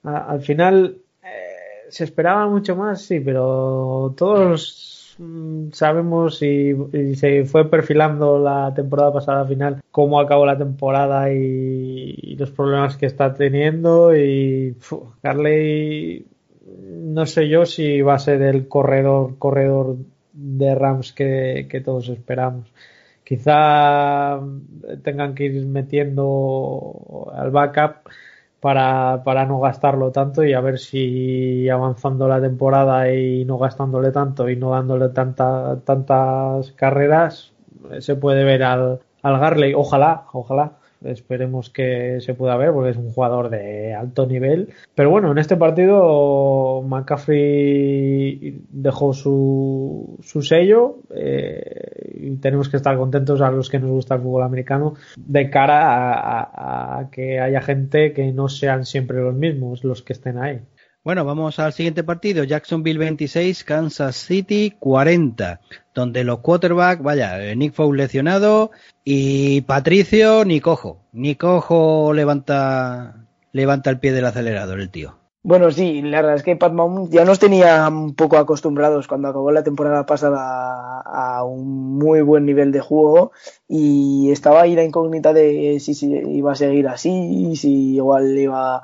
[0.04, 6.76] al final eh, se esperaba mucho más, sí, pero todos Mm, sabemos y,
[7.16, 13.06] se fue perfilando la temporada pasada final cómo acabó la temporada y, los problemas que
[13.06, 14.76] está teniendo y
[15.22, 16.26] Carley
[16.66, 19.96] no sé yo si va a ser el corredor corredor
[20.34, 22.68] de Rams que, que todos esperamos
[23.26, 24.40] quizá
[25.04, 28.08] tengan que ir metiendo al backup
[28.62, 34.12] para, para no gastarlo tanto y a ver si avanzando la temporada y no gastándole
[34.12, 37.54] tanto y no dándole tanta, tantas carreras
[38.00, 39.74] se puede ver al, al Garley.
[39.74, 40.74] Ojalá, ojalá
[41.06, 44.70] esperemos que se pueda ver porque es un jugador de alto nivel.
[44.94, 52.98] Pero bueno, en este partido McCaffrey dejó su, su sello eh, y tenemos que estar
[52.98, 57.62] contentos a los que nos gusta el fútbol americano de cara a, a que haya
[57.62, 60.62] gente que no sean siempre los mismos los que estén ahí.
[61.06, 62.44] Bueno, vamos al siguiente partido.
[62.44, 65.60] Jacksonville 26, Kansas City 40,
[65.94, 68.72] donde los quarterbacks, vaya, eh, Nick Foles lesionado
[69.04, 70.98] y Patricio ni cojo.
[71.14, 75.14] Ni cojo levanta, levanta el pie del acelerador el tío.
[75.44, 79.28] Bueno, sí, la verdad es que Pat Mahomes ya nos tenía un poco acostumbrados cuando
[79.28, 83.32] acabó la temporada pasada a un muy buen nivel de juego
[83.68, 88.82] y estaba ahí la incógnita de si, si iba a seguir así, si igual iba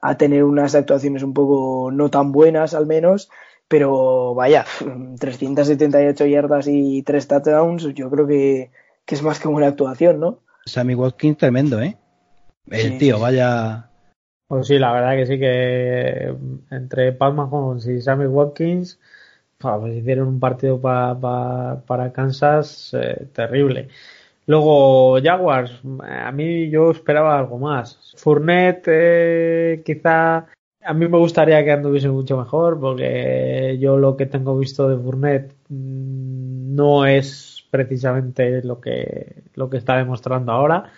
[0.00, 3.30] a tener unas actuaciones un poco no tan buenas al menos,
[3.68, 4.64] pero vaya,
[5.18, 8.70] 378 yardas y 3 touchdowns, yo creo que,
[9.06, 10.40] es más que buena actuación, ¿no?
[10.66, 11.96] Sammy Watkins tremendo, ¿eh?
[12.68, 13.86] El tío, vaya
[14.48, 16.36] pues sí, la verdad que sí que
[16.70, 19.00] entre Pat Mahomes y Sammy Watkins
[19.58, 23.88] pues hicieron un partido para Kansas eh, terrible.
[24.46, 28.14] Luego Jaguars, a mí yo esperaba algo más.
[28.16, 30.46] Fournette eh, quizá
[30.86, 34.96] a mí me gustaría que anduviese mucho mejor porque yo lo que tengo visto de
[34.96, 40.92] Fournette mm, no es precisamente lo que lo que está demostrando ahora,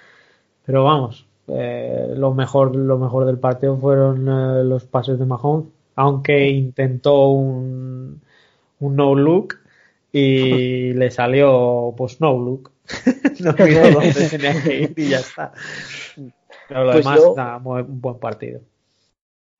[0.66, 5.68] pero vamos, eh, lo mejor lo mejor del partido fueron eh, los pases de Mahomes
[5.96, 8.20] aunque intentó un,
[8.80, 9.56] un no look
[10.12, 12.70] y le salió pues no look
[13.40, 15.52] no vio dónde tenía que ir y ya está.
[16.68, 17.20] Pero lo pues demás
[17.64, 18.60] un buen partido.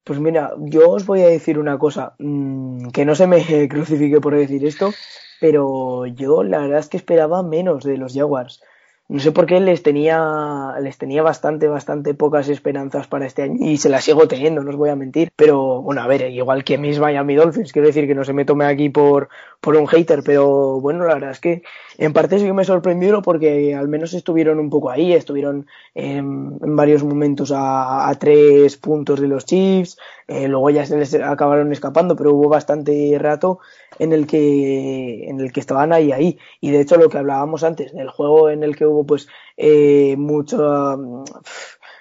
[0.05, 4.21] Pues mira, yo os voy a decir una cosa, mm, que no se me crucifique
[4.21, 4.93] por decir esto,
[5.41, 8.63] pero yo la verdad es que esperaba menos de los Jaguars
[9.11, 13.57] no sé por qué les tenía, les tenía bastante, bastante pocas esperanzas para este año
[13.59, 15.31] y se las sigo teniendo, no os voy a mentir.
[15.35, 18.45] Pero bueno, a ver, igual que mis Miami Dolphins, quiero decir que no se me
[18.45, 19.31] tome aquí por,
[19.63, 21.63] por un hater, pero bueno, la verdad es que
[21.97, 26.59] en parte sí que me sorprendió porque al menos estuvieron un poco ahí, estuvieron en,
[26.77, 32.15] varios momentos a, tres puntos de los Chiefs, eh, luego ya se les acabaron escapando,
[32.15, 33.59] pero hubo bastante rato
[33.99, 36.39] en el que en el que estaban ahí ahí.
[36.61, 40.17] Y de hecho lo que hablábamos antes del juego en el que hubo pues eh,
[40.17, 41.25] mucho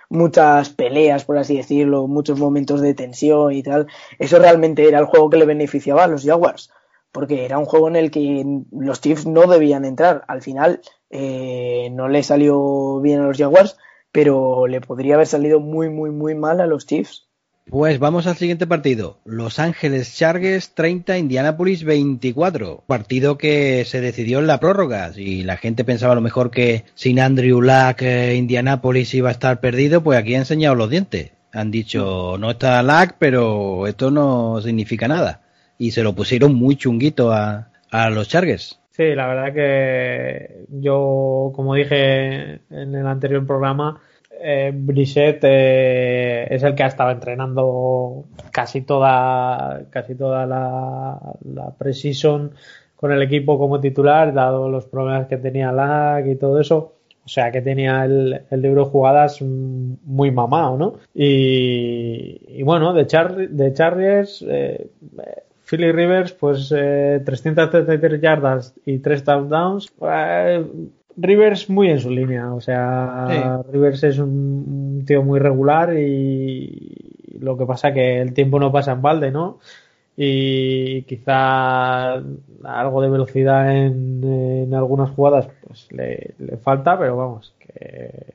[0.09, 3.87] muchas peleas por así decirlo muchos momentos de tensión y tal
[4.19, 6.71] eso realmente era el juego que le beneficiaba a los Jaguars
[7.11, 10.23] porque era un juego en el que los Chiefs no debían entrar.
[10.27, 13.77] Al final eh, no le salió bien a los Jaguars
[14.11, 17.26] pero le podría haber salido muy muy muy mal a los Chiefs
[17.69, 19.17] pues vamos al siguiente partido.
[19.25, 22.83] Los Ángeles Chargers 30, Indianapolis 24.
[22.87, 25.11] Partido que se decidió en la prórroga.
[25.15, 29.33] Y la gente pensaba a lo mejor que sin Andrew Luck eh, Indianapolis iba a
[29.33, 31.31] estar perdido, pues aquí han enseñado los dientes.
[31.53, 35.41] Han dicho, no está Luck, pero esto no significa nada.
[35.77, 38.79] Y se lo pusieron muy chunguito a, a los Chargers.
[38.91, 44.01] Sí, la verdad que yo, como dije en el anterior programa,
[44.41, 44.73] eh,
[45.43, 51.73] eh, es el que ha estado entrenando casi toda casi toda la, la
[52.95, 56.93] con el equipo como titular, dado los problemas que tenía lag y todo eso.
[57.23, 60.93] O sea que tenía el, libro de jugadas muy mamado, ¿no?
[61.13, 64.89] Y, bueno, de, Char de Chargers, eh,
[65.69, 69.91] Philly Rivers, pues eh, 333 yardas y 3 touchdowns.
[70.01, 70.65] Eh,
[71.17, 77.57] Rivers muy en su línea, o sea, Rivers es un, tío muy regular y lo
[77.57, 79.59] que pasa que el tiempo no pasa en balde, ¿no?
[80.15, 82.13] Y quizá
[82.63, 88.33] algo de velocidad en, algunas jugadas pues le, falta, pero vamos, que,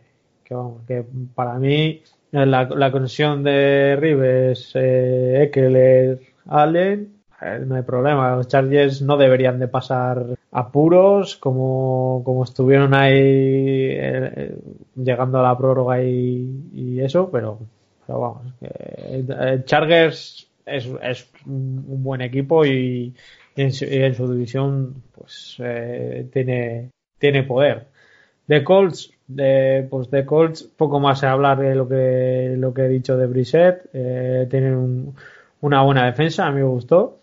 [0.51, 7.22] vamos, que para mí la, la conexión de Rivers, eh, Eckler, Allen
[7.66, 8.37] no hay problema.
[8.37, 14.57] Los Chargers no deberían de pasar apuros como, como estuvieron ahí eh,
[14.96, 17.59] llegando a la prórroga y, eso, pero,
[18.07, 23.14] pero vamos, eh, Chargers es, es, un buen equipo y,
[23.57, 25.57] en, su, división pues
[26.33, 27.88] tiene, tiene poder.
[28.46, 32.83] De Colts, de, pues de Colts, poco más se hablar de lo que, lo que
[32.83, 33.90] he dicho de Brissett.
[34.48, 35.14] tienen
[35.61, 37.22] una buena defensa, a mí me gustó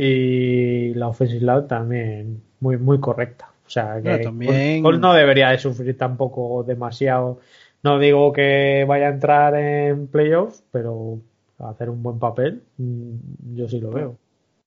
[0.00, 3.50] y la offensive line también muy muy correcta.
[3.66, 4.82] O sea que también...
[4.82, 7.40] no debería de sufrir tampoco demasiado.
[7.82, 11.20] No digo que vaya a entrar en playoffs, pero
[11.58, 14.16] hacer un buen papel, mm, yo sí lo veo.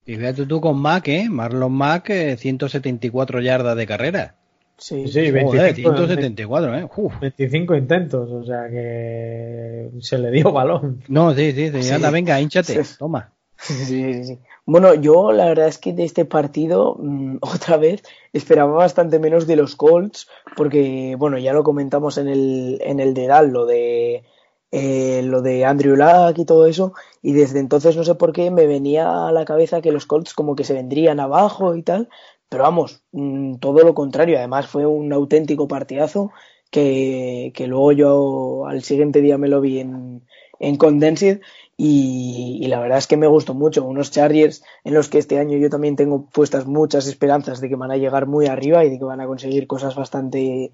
[0.05, 1.27] Y fíjate tú con Mac, ¿eh?
[1.29, 4.35] Marlon Mack, 174 eh, yardas de carrera.
[4.77, 6.87] Sí, sí, 174, ¿eh?
[7.21, 11.03] 25 intentos, o sea que se le dio balón.
[11.07, 11.91] No, sí, sí, sí.
[11.91, 13.31] anda, venga, hinchate, toma.
[13.57, 14.39] Sí, sí, sí.
[14.71, 19.45] Bueno, yo la verdad es que de este partido, mm, otra vez, esperaba bastante menos
[19.45, 24.23] de los Colts, porque, bueno, ya lo comentamos en el, en el dedal, lo de,
[24.71, 28.49] eh, lo de Andrew Luck y todo eso, y desde entonces no sé por qué
[28.49, 32.07] me venía a la cabeza que los Colts como que se vendrían abajo y tal,
[32.47, 36.31] pero vamos, mm, todo lo contrario, además fue un auténtico partidazo
[36.69, 40.23] que, que luego yo al siguiente día me lo vi en,
[40.59, 41.41] en Condensed
[41.83, 43.83] y, la verdad es que me gustó mucho.
[43.83, 47.75] Unos Chargers en los que este año yo también tengo puestas muchas esperanzas de que
[47.75, 50.73] van a llegar muy arriba y de que van a conseguir cosas bastante,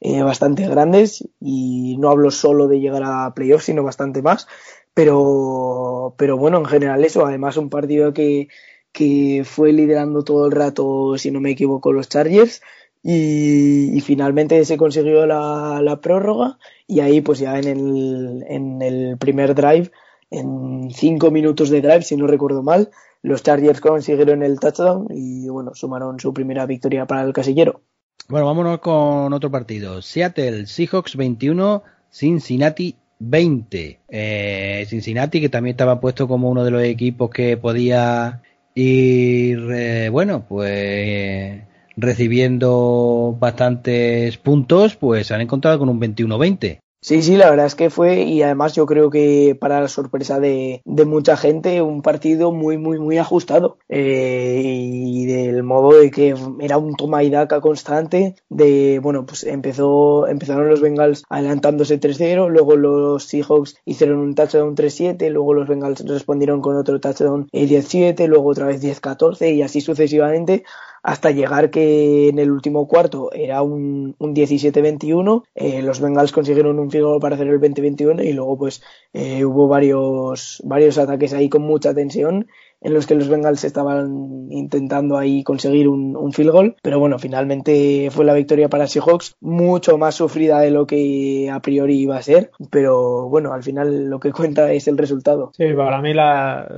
[0.00, 1.28] eh, bastante grandes.
[1.40, 4.48] Y no hablo solo de llegar a playoffs, sino bastante más.
[4.94, 7.24] Pero, pero bueno, en general eso.
[7.24, 8.48] Además, un partido que,
[8.90, 12.62] que fue liderando todo el rato, si no me equivoco, los Chargers.
[13.04, 19.18] Y, finalmente se consiguió la, la, prórroga y ahí pues ya en el, en el
[19.18, 19.92] primer drive
[20.30, 22.90] en cinco minutos de drive, si no recuerdo mal,
[23.22, 27.82] los Chargers consiguieron el touchdown y bueno, sumaron su primera victoria para el casillero.
[28.28, 30.02] Bueno, vámonos con otro partido.
[30.02, 34.00] Seattle Seahawks 21, Cincinnati 20.
[34.08, 38.42] Eh, Cincinnati que también estaba puesto como uno de los equipos que podía
[38.74, 41.62] ir, eh, bueno, pues
[41.96, 46.78] recibiendo bastantes puntos, pues se han encontrado con un 21-20.
[47.00, 50.40] Sí, sí, la verdad es que fue, y además yo creo que para la sorpresa
[50.40, 53.78] de, de mucha gente, un partido muy, muy, muy ajustado.
[53.88, 59.44] Eh, y del modo de que era un toma y daca constante, de, bueno, pues
[59.44, 65.68] empezó, empezaron los Bengals adelantándose 3-0, luego los Seahawks hicieron un touchdown 3-7, luego los
[65.68, 70.64] Bengals respondieron con otro touchdown 17, luego otra vez 10-14 y así sucesivamente
[71.02, 76.78] hasta llegar que en el último cuarto era un, un 17-21, eh, los Bengals consiguieron
[76.78, 78.82] un field para hacer el 20-21 y luego pues
[79.12, 82.46] eh, hubo varios, varios ataques ahí con mucha tensión
[82.80, 87.18] en los que los Bengals estaban intentando ahí conseguir un, un, field goal, pero bueno,
[87.18, 92.16] finalmente fue la victoria para Seahawks, mucho más sufrida de lo que a priori iba
[92.16, 95.50] a ser, pero bueno, al final lo que cuenta es el resultado.
[95.56, 96.68] Sí, para mí la,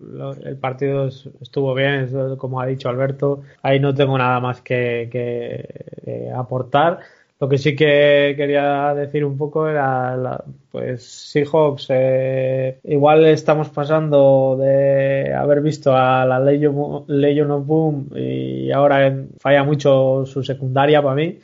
[0.00, 3.42] el partido estuvo bien, como ha dicho Alberto.
[3.62, 7.00] Ahí no tengo nada más que, aportar.
[7.40, 13.68] Lo que sí que quería decir un poco era, la, pues Seahawks, eh, igual estamos
[13.68, 21.00] pasando de haber visto a la Legion, of Boom y ahora falla mucho su secundaria
[21.00, 21.38] para mí,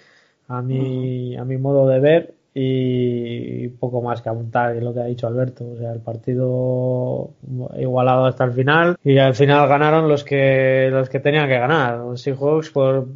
[0.48, 5.00] a mi, a mi modo de ver y poco más que apuntar en lo que
[5.00, 5.72] ha dicho Alberto.
[5.72, 7.30] O sea, el partido
[7.76, 11.98] igualado hasta el final y al final ganaron los que los que tenían que ganar.
[11.98, 13.08] Los Seahawks por,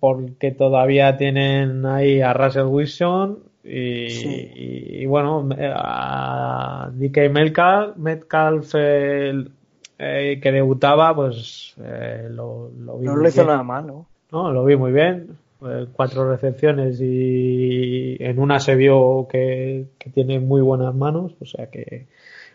[0.00, 10.40] porque todavía tienen ahí a Russell Wilson y, y, bueno, a DK Metcalf, Metcalf eh,
[10.42, 13.06] que debutaba, pues eh, lo, lo vi.
[13.06, 14.06] No lo hizo nada mal, ¿no?
[14.32, 15.43] No, lo vi muy bien eh,
[15.92, 22.06] cuatro recepciones y en una se vio que, tiene muy buenas manos, o sea que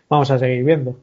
[0.08, 0.96] vamos a seguir viendo.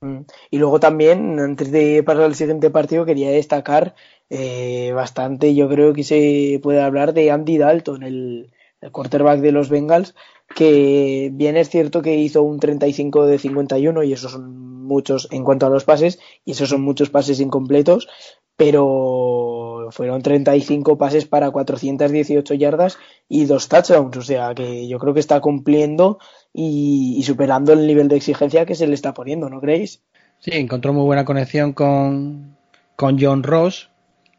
[0.00, 0.20] Mm.
[0.50, 3.94] Y luego también, antes de pasar al siguiente partido, quería destacar
[4.30, 8.50] eh, bastante, yo creo que se puede hablar de Andy Dalton, el,
[8.80, 10.14] el quarterback de los Bengals,
[10.54, 15.44] que bien es cierto que hizo un 35 de 51 y esos son muchos en
[15.44, 18.08] cuanto a los pases y esos son muchos pases incompletos,
[18.56, 19.49] pero
[19.90, 25.20] fueron 35 pases para 418 yardas y dos touchdowns, o sea que yo creo que
[25.20, 26.18] está cumpliendo
[26.52, 30.02] y, superando el nivel de exigencia que se le está poniendo, ¿no creéis?
[30.38, 32.56] Sí, encontró muy buena conexión con,
[32.96, 33.90] con John Ross,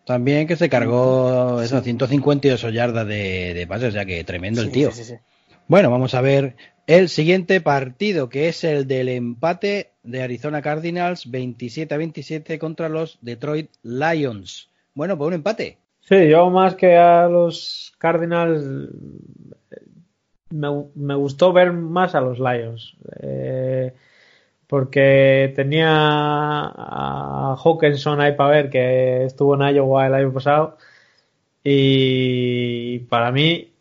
[0.06, 4.72] también que se cargó esas 158 yardas de, de pases, o sea que tremendo el
[4.72, 4.90] tío.
[5.68, 6.56] bueno, vamos a ver
[6.88, 12.90] el siguiente partido, que es el del empate de Arizona Cardinals 27 a 27 contra
[12.90, 14.71] los Detroit Lions.
[14.94, 15.78] Bueno, pues un empate.
[16.02, 18.66] Sí, yo más que a los Cardinals
[20.50, 22.96] me, gustó ver más a los Lions.
[23.22, 23.94] Eh,
[24.68, 30.78] porque tenía a Hawkinson ahí para ver que estuvo en Iowa el año pasado
[31.62, 33.74] y para mí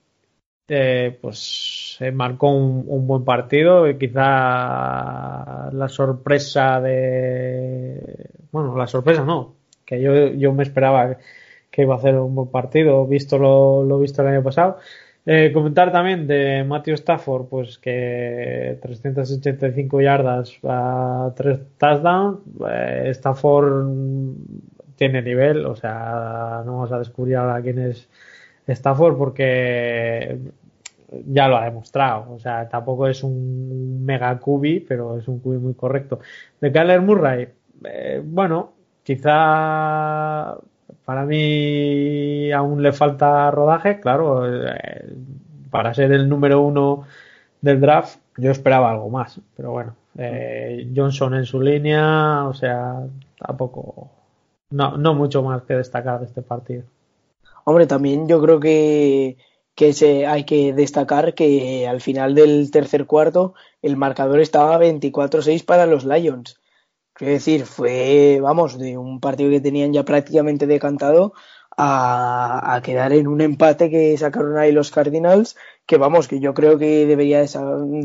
[0.68, 9.24] eh, pues se marcó un, buen partido y quizá la sorpresa de bueno la sorpresa
[9.24, 9.59] no
[9.90, 11.18] que yo, yo me esperaba
[11.70, 14.78] que iba a hacer un buen partido visto lo, lo visto el año pasado
[15.26, 22.38] eh, comentar también de Matthew Stafford pues que 385 yardas a 3 touchdowns
[22.70, 23.90] eh, Stafford
[24.94, 28.08] tiene nivel o sea no vamos a descubrir ahora quién es
[28.68, 30.38] Stafford porque
[31.26, 32.32] ya lo ha demostrado.
[32.32, 36.20] O sea, tampoco es un mega cubi, pero es un cubi muy correcto.
[36.60, 37.48] De Kyler Murray,
[37.84, 38.72] eh, bueno,
[39.10, 40.56] quizá
[41.04, 45.16] para mí aún le falta rodaje, claro, eh,
[45.68, 47.06] para ser el número uno
[47.60, 53.04] del draft yo esperaba algo más, pero bueno, eh, Johnson en su línea, o sea,
[53.36, 54.12] tampoco,
[54.70, 56.84] no, no mucho más que destacar de este partido.
[57.64, 59.36] Hombre, también yo creo que
[59.74, 65.64] que se, hay que destacar que al final del tercer cuarto el marcador estaba 24-6
[65.64, 66.59] para los Lions.
[67.20, 71.34] Quiero decir, fue, vamos, de un partido que tenían ya prácticamente decantado
[71.76, 75.54] a, a, quedar en un empate que sacaron ahí los Cardinals,
[75.84, 77.46] que vamos, que yo creo que debería de,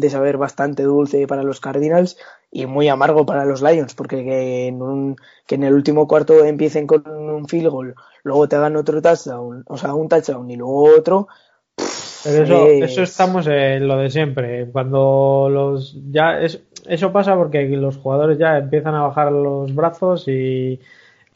[0.10, 2.18] saber bastante dulce para los Cardinals
[2.52, 5.16] y muy amargo para los Lions, porque que en, un,
[5.48, 9.64] que en el último cuarto empiecen con un field goal, luego te hagan otro touchdown,
[9.66, 11.30] o sea, un touchdown y luego otro.
[12.26, 14.70] Pero eso, eso estamos en lo de siempre.
[14.72, 20.28] Cuando los ya es, eso pasa porque los jugadores ya empiezan a bajar los brazos
[20.28, 20.80] y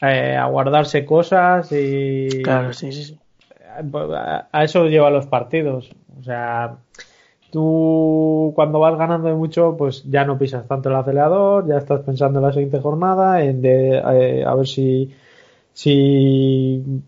[0.00, 3.18] eh, a guardarse cosas y claro, sí, sí, sí.
[4.52, 5.90] A eso lleva los partidos.
[6.18, 6.76] O sea,
[7.50, 12.00] tú cuando vas ganando de mucho, pues ya no pisas tanto el acelerador, ya estás
[12.00, 15.14] pensando en la siguiente jornada, en de, eh, a ver si,
[15.72, 17.02] si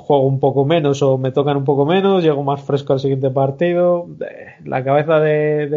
[0.00, 3.30] juego un poco menos o me tocan un poco menos, llego más fresco al siguiente
[3.30, 4.06] partido.
[4.64, 5.68] La cabeza de,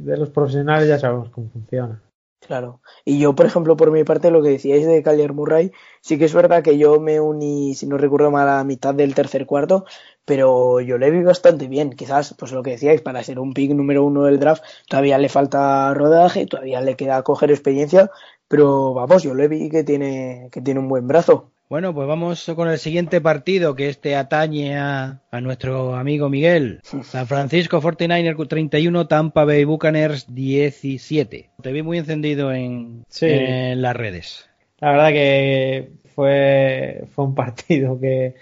[0.00, 2.02] de, los profesionales ya sabemos cómo funciona.
[2.40, 2.80] Claro.
[3.04, 6.24] Y yo, por ejemplo, por mi parte, lo que decíais de Kyler Murray, sí que
[6.24, 9.44] es verdad que yo me uní, si no recuerdo mal, a la mitad del tercer
[9.44, 9.84] cuarto,
[10.24, 11.90] pero yo le vi bastante bien.
[11.90, 15.28] Quizás, pues lo que decíais, para ser un pick número uno del draft, todavía le
[15.28, 18.10] falta rodaje, todavía le queda coger experiencia,
[18.48, 21.50] pero vamos, yo le vi que tiene, que tiene un buen brazo.
[21.68, 26.80] Bueno, pues vamos con el siguiente partido que este atañe a, a nuestro amigo Miguel.
[27.02, 31.50] San Francisco 49ers 31, Tampa Bay Buccaneers 17.
[31.62, 33.26] Te vi muy encendido en, Sí.
[33.28, 34.48] en las redes.
[34.80, 38.34] La verdad que fue, fue un partido que,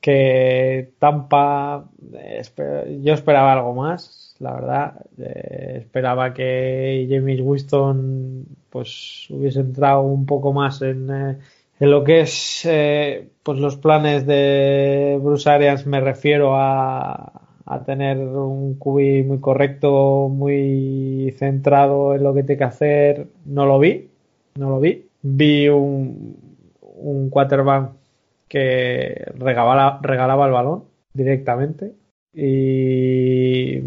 [0.00, 2.42] que Tampa, eh,
[3.02, 4.94] yo esperaba algo más, la verdad.
[5.18, 11.38] Eh, esperaba que James Winston pues hubiese entrado un poco más en, eh,
[11.78, 17.84] en lo que es eh, pues los planes de Bruce Arians, me refiero a, a
[17.84, 23.26] tener un QB muy correcto, muy centrado en lo que tiene que hacer.
[23.44, 24.08] No lo vi,
[24.54, 25.06] no lo vi.
[25.22, 26.36] Vi un,
[26.80, 27.92] un quarterback
[28.48, 31.92] que regalaba, regalaba el balón directamente
[32.32, 33.80] y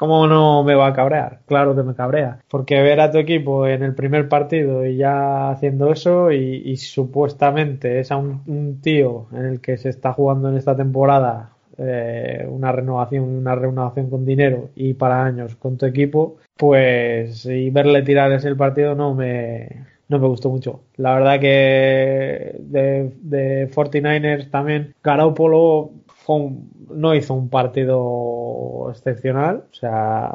[0.00, 1.40] ¿cómo no me va a cabrear?
[1.46, 5.50] Claro que me cabrea, porque ver a tu equipo en el primer partido y ya
[5.50, 10.56] haciendo eso y, supuestamente es a un, tío en el que se está jugando en
[10.56, 16.36] esta temporada eh, una renovación, una renovación con dinero y para años con tu equipo,
[16.56, 20.80] pues y verle tirar ese partido no me no me gustó mucho.
[20.96, 29.64] La verdad que de, de 49ers también Garoppolo fue un- no hizo un partido excepcional,
[29.70, 30.34] o sea,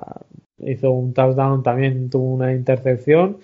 [0.60, 3.38] hizo un touchdown, también tuvo una intercepción,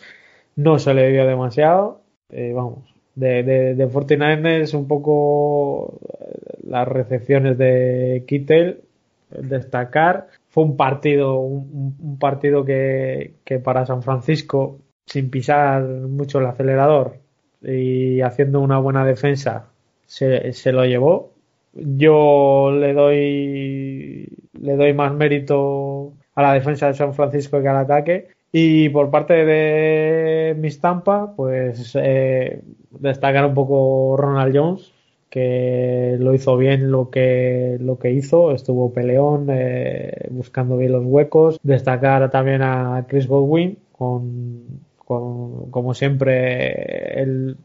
[0.56, 6.88] no se le vio demasiado, eh, vamos, de, de, de 49ers un poco eh, las
[6.88, 8.82] recepciones de Kittel,
[9.30, 16.40] destacar, fue un partido, un, un partido que, que para San Francisco, sin pisar mucho
[16.40, 17.18] el acelerador
[17.62, 19.70] y haciendo una buena defensa,
[20.06, 21.34] se, se lo llevó.
[21.74, 27.78] Yo le doy le doy más mérito a la defensa de San Francisco que al
[27.78, 28.28] ataque.
[28.52, 32.62] Y por parte de mis Tampa, pues eh,
[32.92, 34.92] destacar un poco Ronald Jones,
[35.30, 41.06] que lo hizo bien lo que, lo que hizo, estuvo peleón, eh, buscando bien los
[41.06, 41.60] huecos.
[41.64, 44.64] Destacar también a Chris Godwin, con,
[44.98, 47.58] con- como siempre, él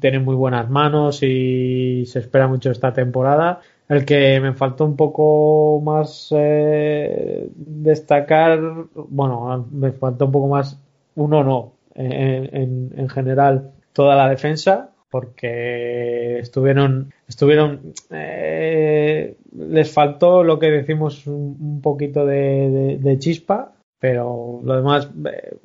[0.00, 3.60] tiene muy buenas manos y se espera mucho esta temporada.
[3.88, 8.60] El que me faltó un poco más eh, destacar,
[8.94, 10.80] bueno, me faltó un poco más,
[11.14, 20.42] uno no, en, en, en general toda la defensa, porque estuvieron, estuvieron, eh, les faltó
[20.42, 25.56] lo que decimos un, poquito de, de- de chispa, pero lo demás eh,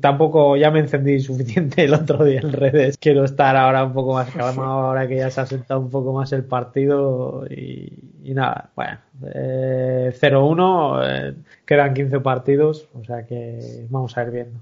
[0.00, 2.98] tampoco ya me encendí suficiente el otro día en redes.
[2.98, 6.12] Quiero estar ahora un poco más calmado ahora que ya se ha sentado un poco
[6.12, 8.98] más el partido y, y nada, bueno,
[9.34, 11.34] eh, 0-1, eh,
[11.66, 14.60] quedan 15 partidos, o sea que vamos a ir viendo.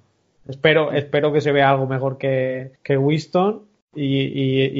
[0.48, 3.62] Espero, espero que se vea algo mejor que, que Winston
[3.94, 4.20] y,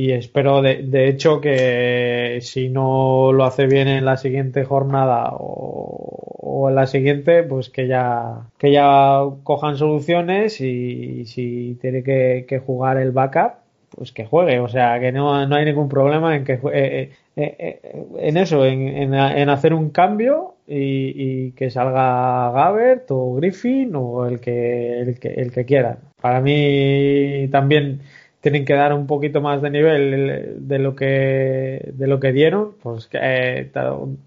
[0.07, 5.31] y- espero de, de hecho que si no lo hace bien en la siguiente jornada
[5.35, 12.63] o, en la siguiente, pues que ya, que ya cojan soluciones y, si tiene que,
[12.65, 13.55] jugar el backup,
[13.97, 14.61] pues que juegue.
[14.61, 18.37] O sea, que no, no hay ningún problema en que jue- eh, eh, eh, en
[18.37, 24.41] eso, en, en, en hacer un cambio y, que salga Gabbert o Griffin o el
[24.41, 25.99] que, el que, el que quiera.
[26.21, 28.01] Para mí también
[28.43, 32.73] tienen que dar un poquito más de nivel de lo que de lo que dieron
[32.83, 33.71] pues eh,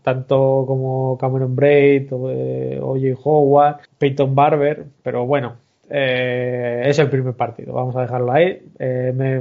[0.02, 3.20] tanto como Cameron Braid o eh, O.J.
[3.24, 5.58] Howard Peyton Barber pero bueno
[5.90, 8.60] eh, es el primer partido vamos a dejarlo ahí.
[8.80, 9.40] Me,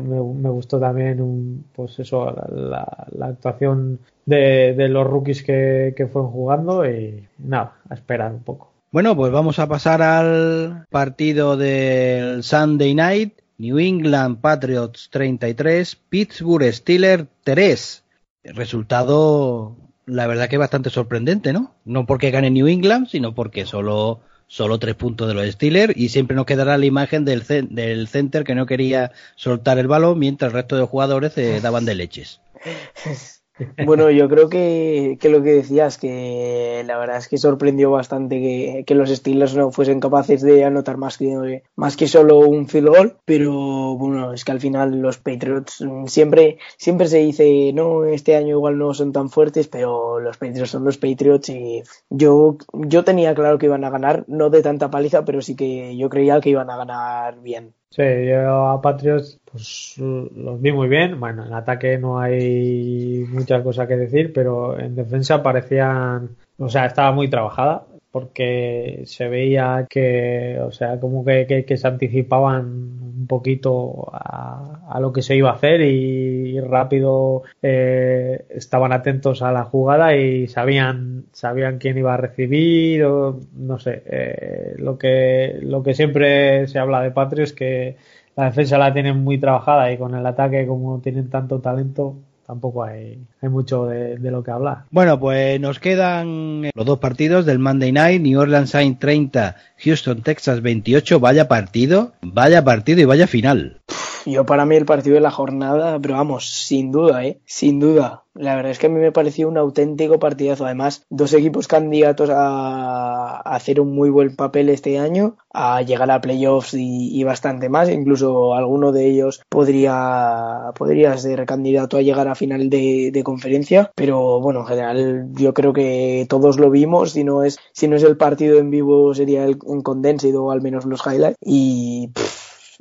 [0.50, 6.32] gustó también un, pues eso la, la, actuación de, de, los rookies que, que fueron
[6.32, 8.72] jugando y nada a esperar un poco.
[8.90, 16.72] Bueno pues vamos a pasar al partido del Sunday Night New England Patriots 33, Pittsburgh
[16.72, 18.04] Steelers 3.
[18.44, 19.76] Resultado,
[20.06, 21.74] la verdad que bastante sorprendente, ¿no?
[21.84, 26.08] No porque gane New England, sino porque solo, solo tres puntos de los Steelers y
[26.08, 30.50] siempre nos quedará la imagen del, del center que no quería soltar el balón mientras
[30.50, 32.40] el resto de jugadores se daban de leches.
[33.84, 38.40] Bueno, yo creo que, que, lo que decías, que la verdad es que sorprendió bastante
[38.40, 42.66] que, que, los Steelers no fuesen capaces de anotar más que, más que solo un
[42.66, 43.52] field goal, pero
[43.96, 48.76] bueno, es que al final los Patriots siempre, siempre se dice, no, este año igual
[48.76, 53.58] no son tan fuertes, pero los Patriots son los Patriots y yo, yo tenía claro
[53.58, 56.70] que iban a ganar, no de tanta paliza, pero sí que yo creía que iban
[56.70, 57.72] a ganar bien.
[57.94, 61.20] Sí, yo a Patriots pues los vi muy bien.
[61.20, 66.86] Bueno, en ataque no hay mucha cosa que decir, pero en defensa parecían, o sea,
[66.86, 73.26] estaba muy trabajada porque se veía que, o sea, como que, que, se anticipaban un
[73.26, 79.64] poquito a, lo que se iba a hacer y, rápido eh, estaban atentos a la
[79.64, 85.82] jugada y sabían sabían quién iba a recibir o no sé eh, lo que lo
[85.82, 87.96] que siempre se habla de Patrio es que
[88.36, 92.14] la defensa la tienen muy trabajada y con el ataque como tienen tanto talento
[92.46, 94.84] tampoco hay, hay mucho de, lo que hablar.
[94.90, 100.22] Bueno, pues nos quedan los dos partidos del Monday Night, New Orleans Saints 30, Houston,
[100.22, 103.80] Texas 28, vaya partido, vaya partido y vaya final.
[104.26, 107.40] Yo para mí el partido de la jornada, pero vamos, sin duda, ¿eh?
[107.44, 108.24] Sin duda.
[108.34, 110.64] La verdad es que a mí me pareció un auténtico partidazo.
[110.64, 116.20] Además, dos equipos candidatos a hacer un muy buen papel este año, a llegar a
[116.20, 117.88] playoffs y, bastante más.
[117.88, 123.92] Incluso alguno de ellos podría, podría ser candidato a llegar a final de, conferencia.
[123.94, 127.12] Pero bueno, en general, yo creo que todos lo vimos.
[127.12, 130.50] Si no es, si no es el partido en vivo, sería el en condensed o
[130.50, 131.38] al menos los highlights.
[131.40, 132.10] Y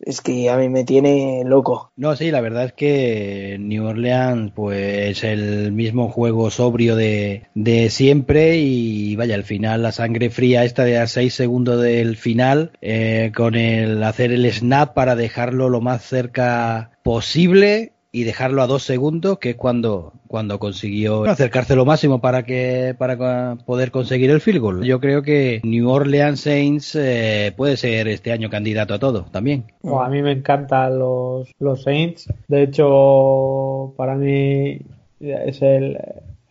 [0.05, 1.91] es que a mí me tiene loco.
[1.95, 7.89] No, sí, la verdad es que New Orleans, pues el mismo juego sobrio de, de
[7.89, 12.71] siempre y vaya, al final la sangre fría esta de a 6 segundos del final,
[12.81, 18.67] eh, con el hacer el snap para dejarlo lo más cerca posible y dejarlo a
[18.67, 24.29] dos segundos, que es cuando, cuando consiguió acercarse lo máximo para que para poder conseguir
[24.29, 24.83] el field goal.
[24.83, 29.65] Yo creo que New Orleans Saints eh, puede ser este año candidato a todo también.
[29.83, 32.31] a mí me encantan los, los Saints.
[32.47, 34.79] De hecho, para mí
[35.19, 35.97] es el,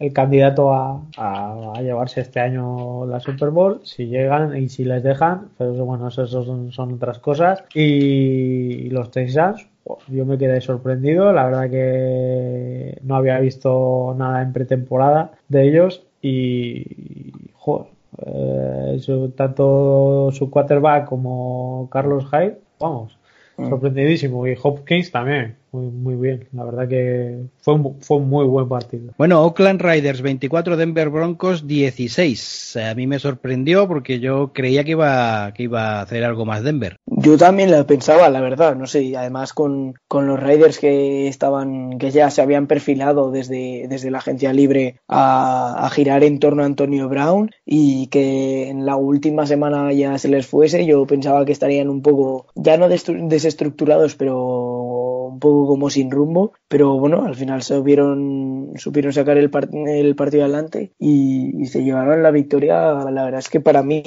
[0.01, 5.05] el candidato a, a, llevarse este año la Super Bowl, si llegan y si les
[5.05, 7.63] dejan, pero bueno, eso son, son otras cosas.
[7.73, 9.69] Y los Texans,
[10.09, 16.07] yo me quedé sorprendido, la verdad que no había visto nada en pretemporada de ellos
[16.21, 17.89] y joder,
[18.25, 19.01] eh,
[19.37, 23.19] tanto su quarterback como Carlos Hyde, vamos,
[23.57, 23.69] mm.
[23.69, 26.49] sorprendidísimo y Hopkins también muy, muy bien.
[26.53, 29.13] La verdad que fue un, fue un muy buen partido.
[29.19, 32.77] Bueno, Oakland Riders 24, Denver Broncos 16.
[32.77, 36.63] A mí me sorprendió porque yo creía que iba, que iba a hacer algo más
[36.63, 36.97] Denver.
[37.07, 41.99] Yo también lo pensaba, la verdad, no sé, además con, con los Riders que estaban,
[41.99, 46.63] que ya se habían perfilado desde, desde la agencia libre a, a girar en torno
[46.63, 51.45] a Antonio Brown y que en la última semana ya se les fuese, yo pensaba
[51.45, 57.25] que estarían un poco, ya no desestructurados, pero un poco como sin rumbo, pero bueno,
[57.25, 59.51] al final supieron, supieron sacar el,
[59.89, 62.93] el partido adelante y, se llevaron la victoria.
[63.11, 64.03] La verdad es que para mí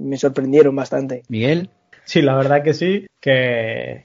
[0.00, 1.22] me sorprendieron bastante.
[1.28, 1.70] Miguel.
[2.04, 4.04] Sí, la verdad que sí, que,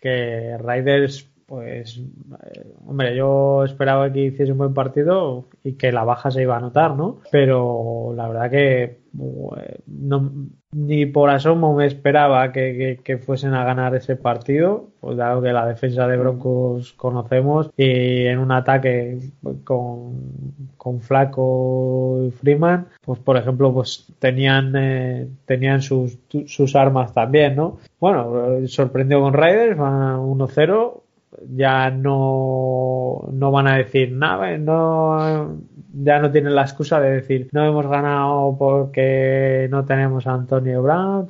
[0.00, 6.04] que Riders pues eh, hombre, yo esperaba que hiciese un buen partido y que la
[6.04, 7.18] baja se iba a notar, ¿no?
[7.32, 10.30] Pero la verdad que eh, no,
[10.70, 15.66] ni por asomo me esperaba que, fuesen a ganar ese partido, pues dado que la
[15.66, 19.18] defensa de Broncos conocemos y en un ataque
[19.64, 27.12] con, con Flaco y Freeman, pues por ejemplo, pues tenían eh, tenían sus, sus armas
[27.12, 27.78] también, ¿no?
[27.98, 31.00] Bueno, sorprendió con Raiders, van a 1-0
[31.48, 35.60] ya no, no van a decir nada, no,
[35.92, 40.82] ya no tienen la excusa de decir no hemos ganado porque no tenemos a Antonio
[40.82, 41.26] Brown,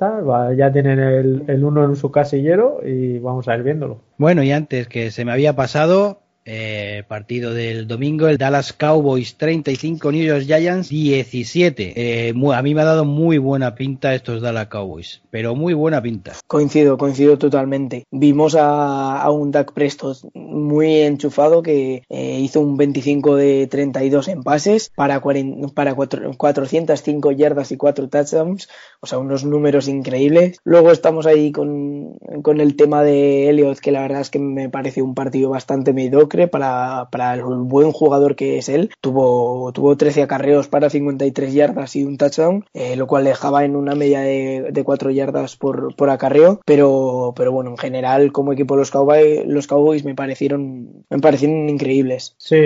[0.56, 4.00] ya tienen el, el uno en su casillero y vamos a ir viéndolo.
[4.16, 9.36] Bueno, y antes que se me había pasado, eh, partido del domingo, el Dallas Cowboys
[9.36, 11.92] 35, New York Giants 17.
[11.96, 16.00] Eh, a mí me ha dado muy buena pinta estos Dallas Cowboys, pero muy buena
[16.00, 16.32] pinta.
[16.46, 18.04] Coincido, coincido totalmente.
[18.10, 24.42] Vimos a, un Dak Preston muy enchufado que eh, hizo un 25 de 32 en
[24.42, 25.22] pases para,
[25.74, 28.68] para 405 yardas y 4 touchdowns,
[29.00, 30.58] o sea, unos números increíbles.
[30.64, 34.68] Luego estamos ahí con, con el tema de Elliot, que la verdad es que me
[34.68, 38.90] parece un partido bastante mediocre para, para el buen jugador que es él.
[39.00, 43.76] Tuvo, tuvo 13 acarreos para 53 yardas y un touchdown, eh, lo cual dejaba en
[43.76, 46.60] una media de, de 4 yardas por, por acarreo.
[46.64, 51.68] Pero, pero bueno, en general, como equipo los Cowboys, los Cowboys me parecieron, me parecieron
[51.68, 52.34] increíbles.
[52.38, 52.56] Sí,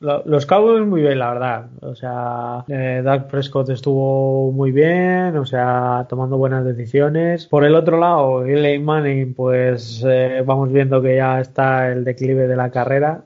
[0.00, 1.66] los Cowboys muy bien, la verdad.
[1.82, 7.46] O sea, eh, Doug Prescott estuvo muy bien, o sea, tomando buenas decisiones.
[7.46, 12.46] Por el otro lado, Eli Manning, pues eh, vamos viendo que ya está el declive
[12.46, 12.79] de la carrera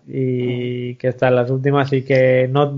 [0.07, 2.72] y que está en las últimas y que no,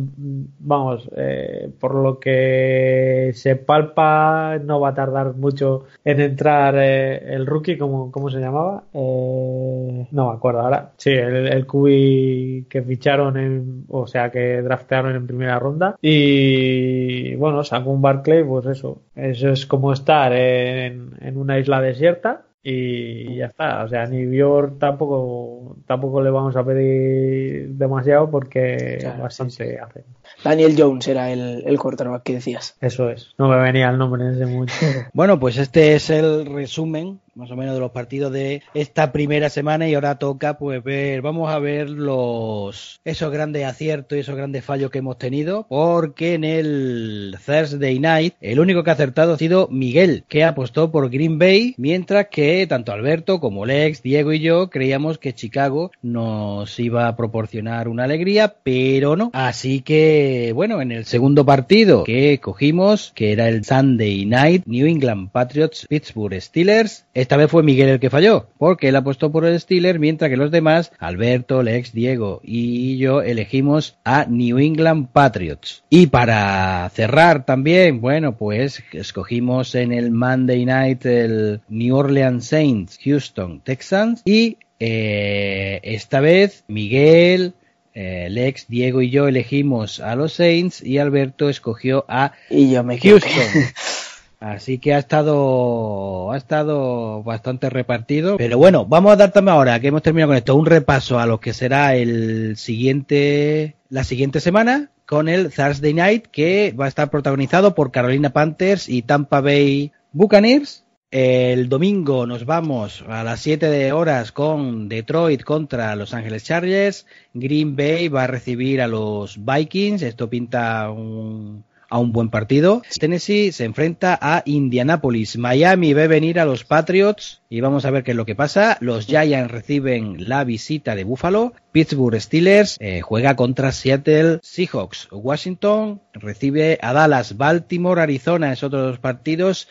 [0.58, 7.34] vamos, eh, por lo que se palpa, no va a tardar mucho en entrar eh,
[7.34, 8.84] el rookie, como ¿cómo se llamaba?
[8.92, 10.92] Eh, no me acuerdo ahora.
[10.96, 15.96] Sí, el, el QB que ficharon, en, o sea, que draftearon en primera ronda.
[16.00, 19.02] Y bueno, sacó un Barclay, pues eso.
[19.14, 23.84] Eso es como estar en una isla desierta y ya está.
[23.84, 30.04] O sea, a York tampoco, tampoco le vamos a pedir demasiado porque bastante hace.
[30.42, 32.76] Daniel Jones era el, el quarterback que decías.
[32.80, 33.34] Eso es.
[33.38, 34.72] No me venía el nombre en ese momento.
[35.12, 39.50] bueno, pues este es el resumen más o menos de los partidos de esta primera
[39.50, 44.36] semana y ahora toca pues ver, vamos a ver los esos grandes aciertos y esos
[44.36, 49.34] grandes fallos que hemos tenido, porque en el Thursday Night el único que ha acertado
[49.34, 54.32] ha sido Miguel, que apostó por Green Bay, mientras que tanto Alberto como Lex, Diego
[54.32, 59.30] y yo creíamos que Chicago nos iba a proporcionar una alegría, pero no.
[59.34, 64.86] Así que, bueno, en el segundo partido que cogimos, que era el Sunday Night, New
[64.86, 69.44] England Patriots, Pittsburgh Steelers, esta vez fue Miguel el que falló, porque él apostó por
[69.44, 75.08] el Steeler, mientras que los demás, Alberto, Lex, Diego y yo, elegimos a New England
[75.12, 75.82] Patriots.
[75.90, 82.96] Y para cerrar también, bueno, pues escogimos en el Monday Night el New Orleans Saints,
[83.02, 87.54] Houston Texans y eh, esta vez Miguel,
[87.92, 92.84] eh, Lex, Diego y yo elegimos a los Saints y Alberto escogió a y yo
[92.84, 93.32] me Houston.
[94.38, 98.36] Así que ha estado, ha estado bastante repartido.
[98.36, 101.26] Pero bueno, vamos a dar también ahora que hemos terminado con esto un repaso a
[101.26, 106.88] lo que será el siguiente, la siguiente semana con el Thursday Night que va a
[106.88, 110.84] estar protagonizado por Carolina Panthers y Tampa Bay Buccaneers.
[111.10, 117.06] El domingo nos vamos a las 7 de horas con Detroit contra Los Ángeles Chargers.
[117.32, 120.02] Green Bay va a recibir a los Vikings.
[120.02, 122.82] Esto pinta un, a un buen partido.
[122.98, 125.36] Tennessee se enfrenta a Indianapolis.
[125.36, 128.76] Miami ve venir a los Patriots y vamos a ver qué es lo que pasa.
[128.80, 131.52] Los Giants reciben la visita de Buffalo.
[131.72, 135.08] Pittsburgh Steelers eh, juega contra Seattle Seahawks.
[135.10, 137.36] Washington recibe a Dallas.
[137.36, 139.68] Baltimore, Arizona es otro de los partidos.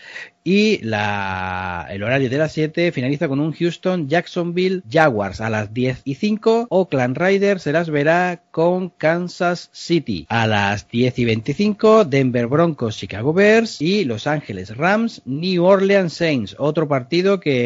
[0.48, 5.74] Y la, el horario de las 7 finaliza con un Houston Jacksonville Jaguars a las
[5.74, 6.68] 10 y 5.
[6.70, 12.06] Oakland Riders se las verá con Kansas City a las 10 y 25.
[12.06, 16.56] Denver Broncos Chicago Bears y Los Ángeles Rams New Orleans Saints.
[16.60, 17.65] Otro partido que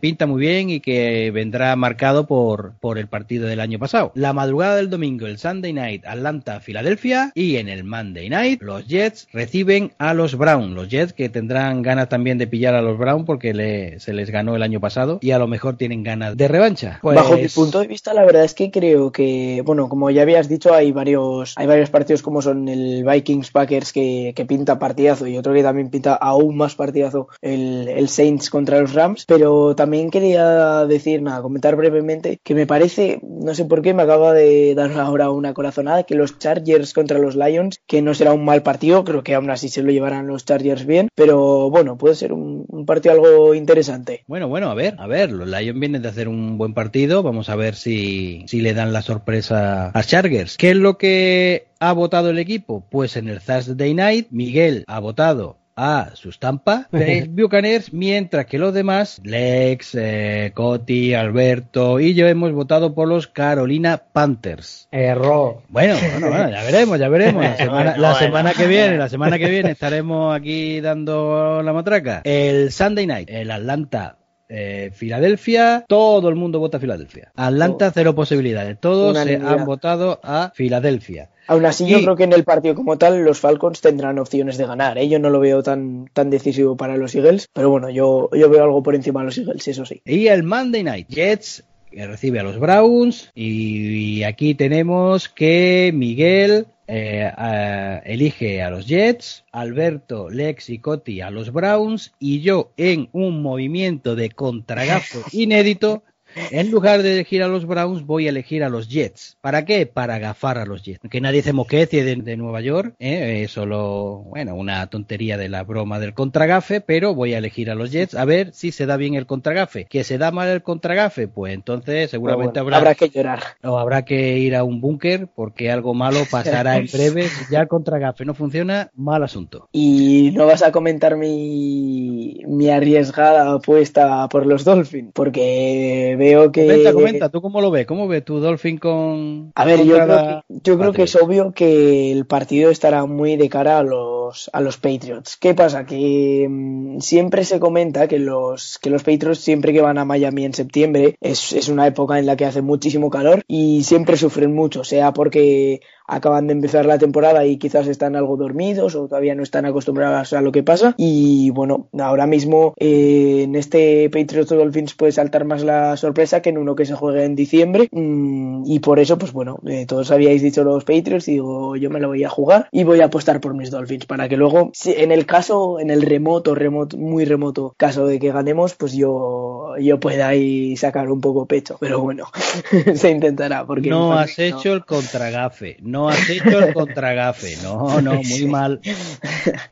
[0.00, 4.12] pinta muy bien y que vendrá marcado por, por el partido del año pasado.
[4.14, 7.32] La madrugada del domingo, el Sunday Night, Atlanta, Filadelfia.
[7.34, 10.74] Y en el Monday Night, los Jets reciben a los Browns.
[10.74, 14.56] Los Jets que tendrán ganas también de pillar a los Browns porque se les ganó
[14.56, 17.00] el año pasado y a lo mejor tienen ganas de revancha.
[17.02, 20.22] Bajo mi pues punto de vista, la verdad es que creo que, bueno, como ya
[20.22, 24.78] habías dicho, hay varios, hay varios partidos como son el Vikings Packers que, que pinta
[24.78, 29.24] partidazo y otro que también pinta aún más partidazo, el, el Saints contra los Rams.
[29.26, 29.37] Pero
[29.76, 34.32] también quería decir, nada, comentar brevemente que me parece, no sé por qué me acaba
[34.32, 38.44] de dar ahora una corazonada que los Chargers contra los Lions, que no será un
[38.44, 42.14] mal partido, creo que aún así se lo llevarán los Chargers bien, pero bueno, puede
[42.14, 44.24] ser un, un partido algo interesante.
[44.26, 47.48] Bueno, bueno, a ver, a ver, los Lions vienen de hacer un buen partido, vamos
[47.48, 50.56] a ver si, si le dan la sorpresa a Chargers.
[50.56, 52.84] ¿Qué es lo que ha votado el equipo?
[52.90, 58.58] Pues en el Thursday Night, Miguel ha votado a sus Tampa Bay Buccaneers, mientras que
[58.58, 64.88] los demás, Lex, eh, Coti, Alberto y yo hemos votado por los Carolina Panthers.
[64.90, 65.62] Error.
[65.68, 67.44] Bueno, bueno, bueno, ya veremos, ya veremos.
[67.44, 72.22] La semana, la semana que viene, la semana que viene estaremos aquí dando la matraca.
[72.24, 74.16] El Sunday Night, el Atlanta
[74.48, 77.30] eh, Filadelfia, todo el mundo vota a Filadelfia.
[77.36, 78.78] Atlanta, cero posibilidades.
[78.80, 81.28] Todos se han votado a Filadelfia.
[81.48, 84.66] Aún así, yo creo que en el partido como tal, los Falcons tendrán opciones de
[84.66, 84.98] ganar.
[84.98, 85.08] ¿eh?
[85.08, 88.64] Yo no lo veo tan, tan decisivo para los Eagles, pero bueno, yo, yo veo
[88.64, 90.00] algo por encima de los Eagles, eso sí.
[90.04, 93.30] Y el Monday Night, Jets que recibe a los Browns.
[93.34, 101.20] Y, aquí tenemos que Miguel eh, a- elige a los Jets, Alberto, Lex y Coti
[101.20, 102.12] a los Browns.
[102.18, 106.02] Y yo, en un movimiento de contragafe inédito,
[106.50, 109.36] en lugar de elegir a los Browns, voy a elegir a los Jets.
[109.40, 109.86] ¿Para qué?
[109.86, 111.00] Para gafar a los Jets.
[111.10, 113.46] Que nadie se moquecie de, de Nueva York, ¿eh?
[113.48, 117.90] solo, bueno, una tontería de la broma del contragafe, pero voy a elegir a los
[117.92, 119.86] Jets a ver si se da bien el contragafe.
[119.86, 121.28] ¿Que se da mal el contragafe?
[121.28, 123.40] Pues entonces seguramente Pero bueno, habrá, habrá que llorar.
[123.62, 127.28] o habrá que ir a un búnker porque algo malo pasará en breve.
[127.28, 129.68] Si ya el contragafe no funciona, mal asunto.
[129.72, 136.66] Y no vas a comentar mi, mi arriesgada apuesta por los Dolphins, porque veo que...
[136.66, 137.86] Comenta, comenta, ¿tú cómo lo ves?
[137.86, 139.50] ¿Cómo ves tu Dolphin con...
[139.54, 142.70] A ver, yo contra creo, la- que, yo creo que es obvio que el partido
[142.70, 144.17] estará muy de cara a los,
[144.52, 145.36] a los Patriots.
[145.36, 145.86] ¿Qué pasa?
[145.86, 150.44] Que mm, siempre se comenta que los, que los Patriots, siempre que van a Miami
[150.44, 154.54] en septiembre, es, es una época en la que hace muchísimo calor y siempre sufren
[154.54, 159.34] mucho, sea porque acaban de empezar la temporada y quizás están algo dormidos o todavía
[159.34, 160.94] no están acostumbrados a lo que pasa.
[160.96, 166.48] Y bueno, ahora mismo eh, en este Patriots Dolphins puede saltar más la sorpresa que
[166.48, 167.88] en uno que se juegue en diciembre.
[167.92, 171.90] Mm, y por eso, pues bueno, eh, todos habíais dicho los Patriots y digo, yo
[171.90, 174.92] me lo voy a jugar y voy a apostar por mis Dolphins que luego, si
[174.92, 179.74] en el caso, en el remoto, remoto, muy remoto caso de que ganemos, pues yo,
[179.78, 181.76] yo pueda ahí sacar un poco pecho.
[181.78, 182.24] Pero bueno,
[182.94, 184.44] se intentará porque No para has no.
[184.44, 188.80] hecho el contragafe, no has hecho el contragafe, no, no, muy mal.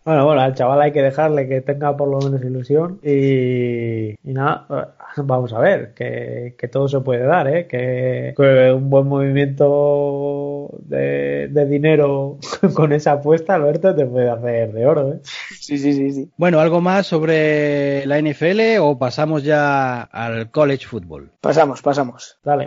[0.04, 4.32] Bueno, bueno, al chaval hay que dejarle que tenga por lo menos ilusión y, y
[4.32, 7.66] nada, vamos a ver, que, que todo se puede dar, ¿eh?
[7.66, 12.38] que, que un buen movimiento de, de dinero
[12.74, 15.12] con esa apuesta, Alberto, te puede hacer de oro.
[15.14, 15.20] ¿eh?
[15.24, 16.30] Sí, sí, sí, sí.
[16.36, 21.30] Bueno, ¿algo más sobre la NFL o pasamos ya al college football?
[21.40, 22.38] Pasamos, pasamos.
[22.44, 22.66] Dale.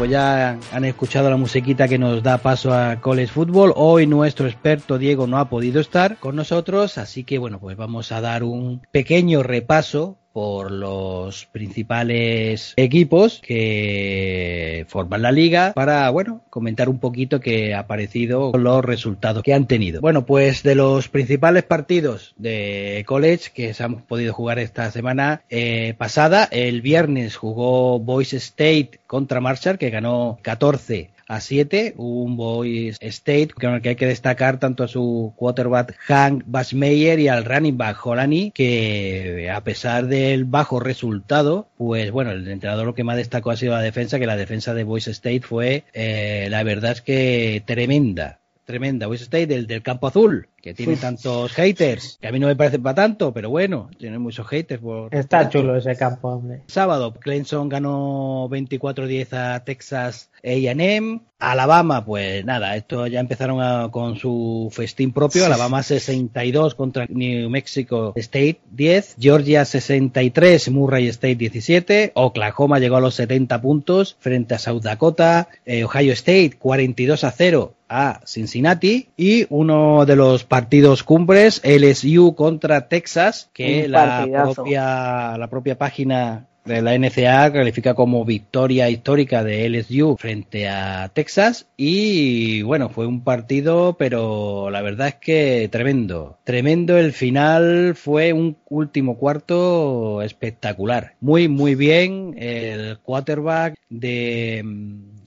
[0.00, 3.74] Pues ya han escuchado la musiquita que nos da paso a College Football.
[3.76, 8.10] Hoy nuestro experto Diego no ha podido estar con nosotros, así que bueno, pues vamos
[8.10, 16.42] a dar un pequeño repaso por los principales equipos que forman la liga para, bueno,
[16.50, 20.00] comentar un poquito qué ha parecido los resultados que han tenido.
[20.00, 25.42] Bueno, pues de los principales partidos de college que se han podido jugar esta semana
[25.50, 32.36] eh, pasada, el viernes jugó Boise State contra Marshall que ganó 14 a 7, un
[32.36, 37.28] Boys State con el que hay que destacar tanto a su quarterback Hank Basmeyer y
[37.28, 42.94] al running back Holani que a pesar del bajo resultado pues bueno el entrenador lo
[42.96, 46.48] que más destacó ha sido la defensa que la defensa de Boys State fue eh,
[46.50, 49.06] la verdad es que tremenda tremenda.
[49.06, 52.56] Boise State del, del campo azul que tiene tantos haters que a mí no me
[52.56, 56.62] parece para tanto pero bueno tiene muchos haters por Está chulo ese campo, hombre.
[56.66, 61.20] Sábado, Clemson ganó 24-10 a Texas A&M.
[61.38, 65.46] Alabama, pues nada, esto ya empezaron a- con su festín propio.
[65.46, 69.16] Alabama 62 contra New Mexico State 10.
[69.18, 72.12] Georgia 63, Murray State 17.
[72.14, 75.48] Oklahoma llegó a los 70 puntos frente a South Dakota.
[75.64, 82.34] Eh, Ohio State 42 a 0 a Cincinnati y uno de los partidos cumbres LSU
[82.34, 89.44] contra Texas que la propia la propia página de la NCAA califica como victoria histórica
[89.44, 91.68] de LSU frente a Texas.
[91.76, 96.98] Y bueno fue un partido pero la verdad es que tremendo tremendo.
[96.98, 101.14] El final fue un último cuarto espectacular.
[101.20, 104.64] Muy muy bien el quarterback de de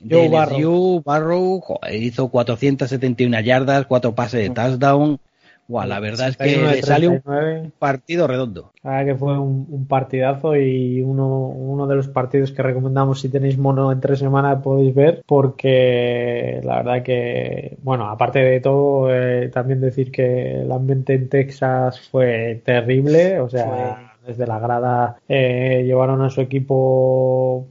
[0.09, 1.01] Joe LSU, Barrow.
[1.03, 5.19] Barrow joder, hizo 471 yardas, cuatro pases de touchdown,
[5.67, 8.71] la verdad es que le sale un partido redondo.
[8.83, 13.29] La verdad que fue un, partidazo y uno, uno de los partidos que recomendamos si
[13.29, 19.13] tenéis mono en tres semanas podéis ver porque la verdad que, bueno, aparte de todo,
[19.13, 25.17] eh, también decir que el ambiente en Texas fue terrible, o sea desde la grada
[25.27, 27.67] eh, llevaron a su equipo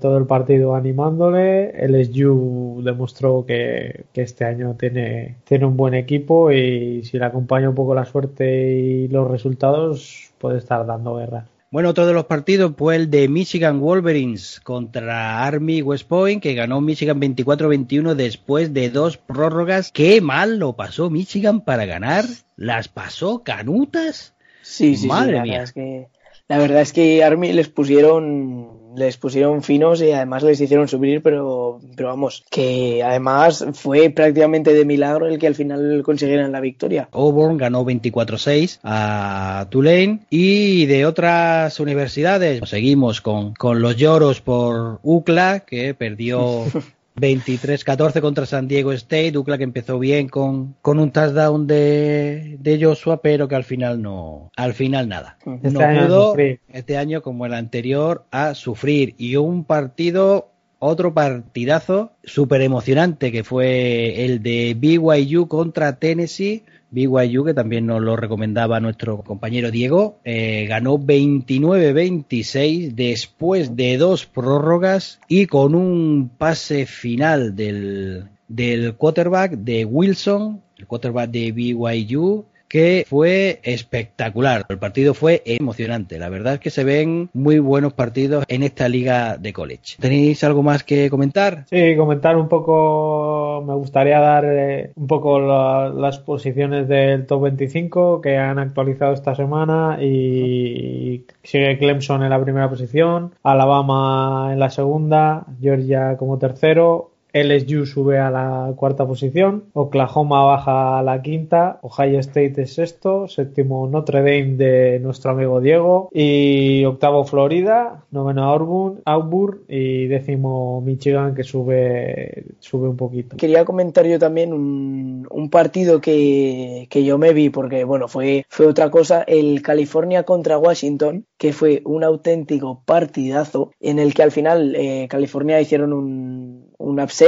[0.00, 1.70] todo el partido animándole.
[1.70, 7.68] El SU demostró que, este año tiene, tiene un buen equipo y si le acompaña
[7.68, 11.46] un poco la suerte y los resultados puede estar dando guerra.
[11.68, 16.54] Bueno, otro de los partidos fue el de Michigan Wolverines contra Army West Point, que
[16.54, 19.90] ganó Michigan 24-21 después de dos prórrogas.
[19.90, 22.24] Qué mal lo pasó Michigan para ganar.
[22.54, 24.35] Las pasó canutas.
[24.66, 25.62] Sí, sí, Madre mía.
[25.62, 26.08] Es que,
[26.48, 31.22] la verdad es que Army les pusieron les pusieron finos y además les hicieron subir,
[31.22, 36.60] pero, pero vamos, que además fue prácticamente de milagro el que al final consiguieran la
[36.60, 37.08] victoria.
[37.12, 44.98] Auburn ganó 24-6 a Tulane y de otras universidades seguimos con, con los lloros por
[45.02, 46.64] UCLA que perdió
[47.16, 52.84] 23-14 contra San Diego State, Ducla que empezó bien con, con un touchdown de, de,
[52.84, 55.38] Joshua, pero que al final no, al final nada.
[55.62, 56.36] Este no pudo
[56.68, 63.44] este año como el anterior a sufrir y un partido otro partidazo súper emocionante que
[63.44, 70.18] fue el de BYU contra Tennessee BYU, que también nos lo recomendaba nuestro compañero Diego,
[70.24, 79.52] eh, ganó 29-26 después de dos prórrogas y con un pase final del, del quarterback
[79.52, 84.64] de Wilson, el quarterback de BYU, que fue espectacular.
[84.68, 86.18] El partido fue emocionante.
[86.18, 89.96] La verdad es que se ven muy buenos partidos en esta liga de college.
[90.00, 91.64] ¿Tenéis algo más que comentar?
[91.70, 98.20] Sí, comentar un poco, me gustaría dar eh, un poco las posiciones del top 25
[98.20, 104.70] que han actualizado esta semana y sigue Clemson en la primera posición, Alabama en la
[104.70, 111.78] segunda, Georgia como tercero, LSU sube a la cuarta posición, Oklahoma baja a la quinta,
[111.82, 118.44] Ohio State es sexto, séptimo Notre Dame de nuestro amigo Diego y octavo Florida, noveno
[118.44, 123.36] Auburn, Auburn y décimo Michigan que sube, sube un poquito.
[123.36, 128.66] Quería comentar yo también un, partido que, que, yo me vi porque bueno fue, fue
[128.66, 134.32] otra cosa, el California contra Washington que fue un auténtico partidazo en el que al
[134.32, 137.25] final eh, California hicieron un, un upset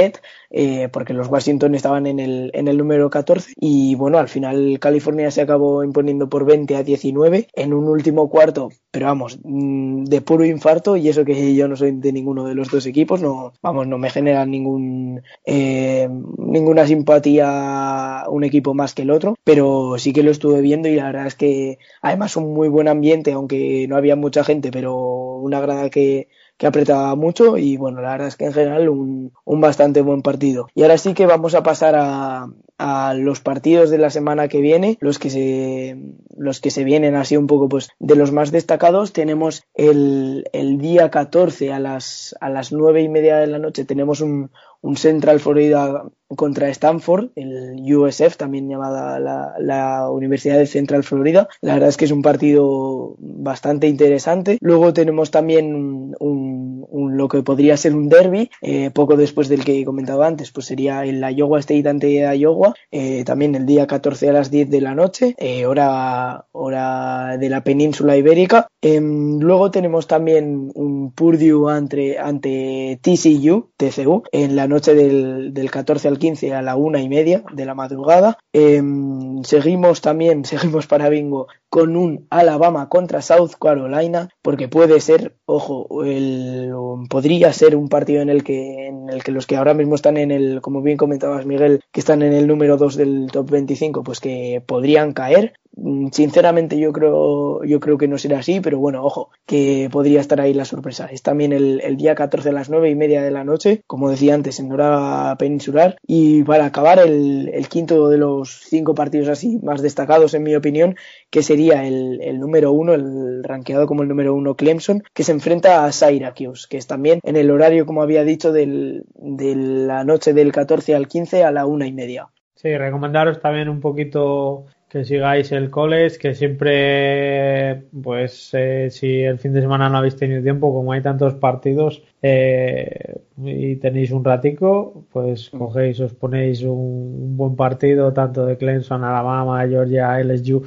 [0.51, 4.79] eh, porque los Washington estaban en el, en el número 14 y bueno, al final
[4.79, 10.05] California se acabó imponiendo por 20 a 19 en un último cuarto, pero vamos, mm,
[10.05, 10.97] de puro infarto.
[10.97, 13.97] Y eso que yo no soy de ninguno de los dos equipos, no, vamos, no
[13.97, 20.23] me genera ningún, eh, ninguna simpatía un equipo más que el otro, pero sí que
[20.23, 23.97] lo estuve viendo y la verdad es que además un muy buen ambiente, aunque no
[23.97, 24.95] había mucha gente, pero
[25.37, 26.27] una grada que
[26.59, 30.21] que apretaba mucho y bueno, la verdad es que en general un, un bastante buen
[30.21, 30.67] partido.
[30.75, 34.59] Y ahora sí que vamos a pasar a, a los partidos de la semana que
[34.59, 35.97] viene, los que se,
[36.35, 40.79] los que se vienen así un poco pues de los más destacados, tenemos el, el
[40.79, 44.51] día 14 a las, a las nueve y media de la noche tenemos un,
[44.81, 46.03] un Central Florida
[46.35, 51.47] contra Stanford, el USF, también llamada la, Universidad de Central Florida.
[51.61, 54.57] La verdad es que es un partido bastante interesante.
[54.61, 59.79] Luego tenemos también un, lo que podría ser un derby, eh, poco después del que
[59.79, 64.29] he comentado antes, pues sería el Iowa State ante Iowa, eh, también el día 14
[64.29, 68.67] a las 10 de la noche, eh, hora, hora de la península ibérica.
[68.81, 75.71] Em, luego tenemos también un Purdue ante, ante TCU, TCU, en la noche del, del
[75.71, 78.37] 14 al 15 a la una y media de la madrugada.
[78.53, 85.35] Em, seguimos también, seguimos para bingo con un Alabama contra South Carolina, porque puede ser,
[85.45, 86.71] ojo, el,
[87.09, 90.17] podría ser un partido en el que en el que los que ahora mismo están
[90.17, 94.03] en el, como bien comentabas Miguel, que están en el número 2 del top 25,
[94.03, 95.53] pues que podrían caer.
[95.75, 100.19] Mm, sinceramente yo creo, yo creo que no será así, pero bueno, ojo, que podría
[100.19, 101.07] estar ahí la sorpresa.
[101.07, 104.33] Es también el, día 14 a las 9 y media de la noche, como decía
[104.33, 105.97] antes, en hora peninsular.
[106.11, 110.55] Y para acabar, el, el quinto de los cinco partidos así más destacados, en mi
[110.55, 110.95] opinión,
[111.29, 115.33] que sería el, el número uno, el rankeado como el número uno Clemson, que se
[115.33, 120.03] enfrenta a Syracuse, que es también en el horario, como había dicho, del, de la
[120.03, 122.29] noche del 14 al 15 a la una y media.
[122.55, 129.37] Sí, recomendaros también un poquito que sigáis el college, que siempre, pues, eh, si el
[129.37, 134.25] fin de semana no habéis tenido tiempo, como hay tantos partidos, eh, y tenéis un
[134.25, 135.57] ratico, pues mm.
[135.57, 140.63] cogéis, os ponéis un, buen partido, tanto de Clemson, Alabama, Georgia, LSU,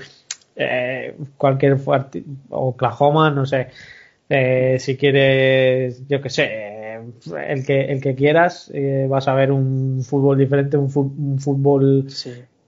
[0.56, 1.76] eh, cualquier
[2.50, 3.68] Oklahoma, no sé.
[4.28, 7.00] Eh, si quieres, yo que sé,
[7.48, 12.06] el que, el que quieras, eh, vas a ver un fútbol diferente, un, fútbol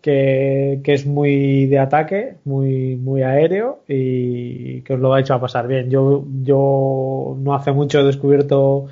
[0.05, 5.33] que, que, es muy de ataque, muy, muy aéreo y que os lo ha hecho
[5.33, 5.89] a pasar bien.
[5.89, 8.89] Yo, yo no hace mucho he descubierto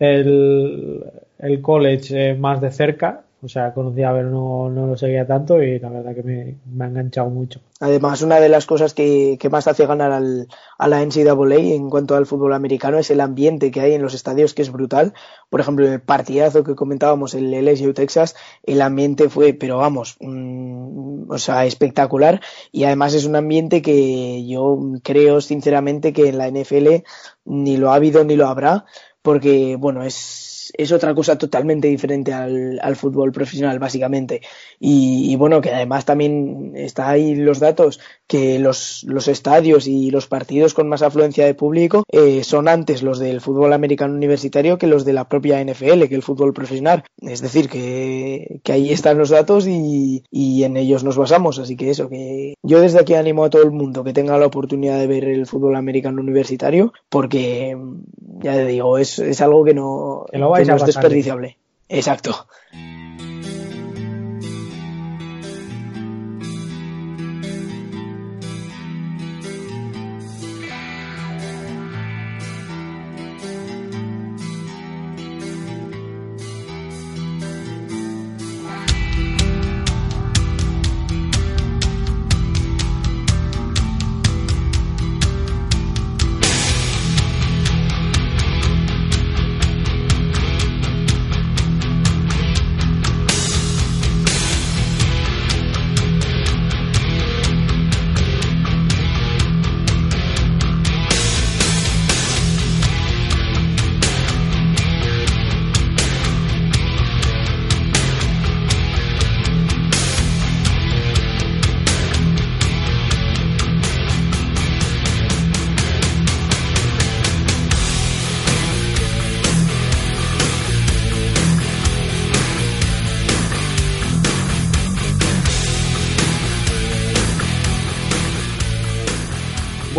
[0.00, 1.04] el,
[1.38, 5.78] el college más de cerca o sea, conocía, pero no, no lo seguía tanto y
[5.78, 7.60] la verdad que me, me ha enganchado mucho.
[7.78, 11.88] Además, una de las cosas que, que más hace ganar al, a la NCAA en
[11.88, 15.14] cuanto al fútbol americano es el ambiente que hay en los estadios, que es brutal.
[15.50, 18.34] Por ejemplo, el partidazo que comentábamos, el LSU Texas,
[18.64, 22.40] el ambiente fue, pero vamos, mm, o sea, espectacular.
[22.72, 27.04] Y además es un ambiente que yo creo sinceramente que en la NFL
[27.44, 28.84] ni lo ha habido ni lo habrá,
[29.22, 34.42] porque, bueno, es es, otra cosa totalmente diferente al, al fútbol profesional, básicamente.
[34.80, 40.26] Y, bueno, que además también está ahí los datos que los, los estadios y los
[40.26, 44.86] partidos con más afluencia de público eh, son antes los del fútbol americano universitario que
[44.86, 47.04] los de la propia NFL, que el fútbol profesional.
[47.20, 51.58] Es decir, que, que ahí están los datos y, y en ellos nos basamos.
[51.58, 54.46] Así que eso, que yo desde aquí animo a todo el mundo que tenga la
[54.46, 57.76] oportunidad de ver el fútbol americano universitario, porque
[58.40, 60.26] ya te digo, es, es algo que no,
[60.64, 61.58] no es desperdiciable.
[61.88, 62.46] Exacto.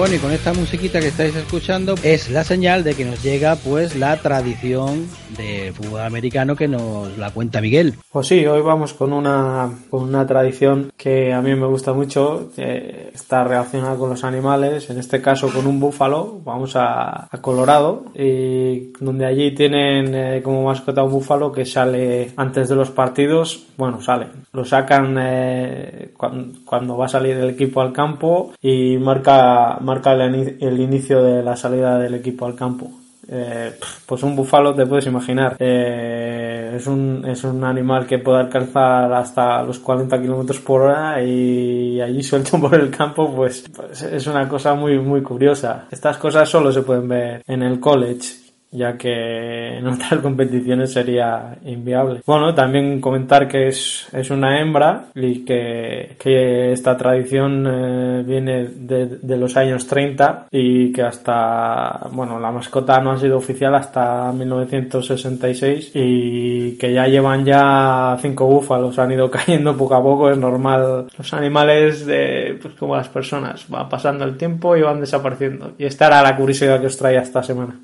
[0.07, 3.97] Y con esta musiquita que estáis escuchando es la señal de que nos llega pues
[3.97, 7.95] la tradición de fútbol americano que nos la cuenta Miguel.
[8.09, 12.49] Pues sí, hoy vamos con una, con una tradición que a mí me gusta mucho,
[12.55, 18.05] que está relacionada con los animales, en este caso con un búfalo, vamos a, Colorado,
[18.15, 23.67] y donde allí tienen eh, como mascota un búfalo que sale antes de los partidos,
[23.77, 29.77] bueno, sale, lo sacan eh, cuando, va a salir el equipo al campo y marca,
[29.89, 32.91] marca el, inicio de la salida del equipo al campo.
[33.31, 33.73] Eh,
[34.05, 35.55] pues un búfalo te puedes imaginar.
[35.59, 41.21] Eh, es, un, es un animal que puede alcanzar hasta los 40 kilómetros por hora
[41.21, 45.85] y allí suelto por el campo pues, pues, es una cosa muy muy curiosa.
[45.91, 48.38] Estas cosas solo se pueden ver en el college
[48.71, 52.21] ya que en otras competiciones sería inviable.
[52.25, 58.67] Bueno, también comentar que es, es una hembra y que, que esta tradición eh, viene
[58.67, 63.73] de, de, los años 30 y que hasta, bueno, la mascota no ha sido oficial
[63.75, 70.29] hasta 1966 y que ya llevan ya cinco búfalos, han ido cayendo poco a poco,
[70.29, 71.07] es normal.
[71.17, 75.73] Los animales, de, pues como las personas, van pasando el tiempo y van desapareciendo.
[75.77, 77.79] Y esta era la curiosidad que os traía esta semana.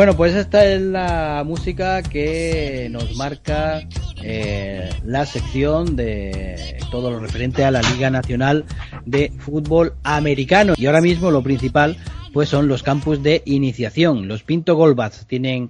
[0.00, 3.86] Bueno, pues esta es la música que nos marca
[4.22, 8.64] eh, la sección de todo lo referente a la Liga Nacional
[9.04, 10.72] de Fútbol Americano.
[10.78, 11.98] Y ahora mismo lo principal
[12.32, 14.26] pues son los campus de iniciación.
[14.26, 15.68] Los Pinto Golbats tienen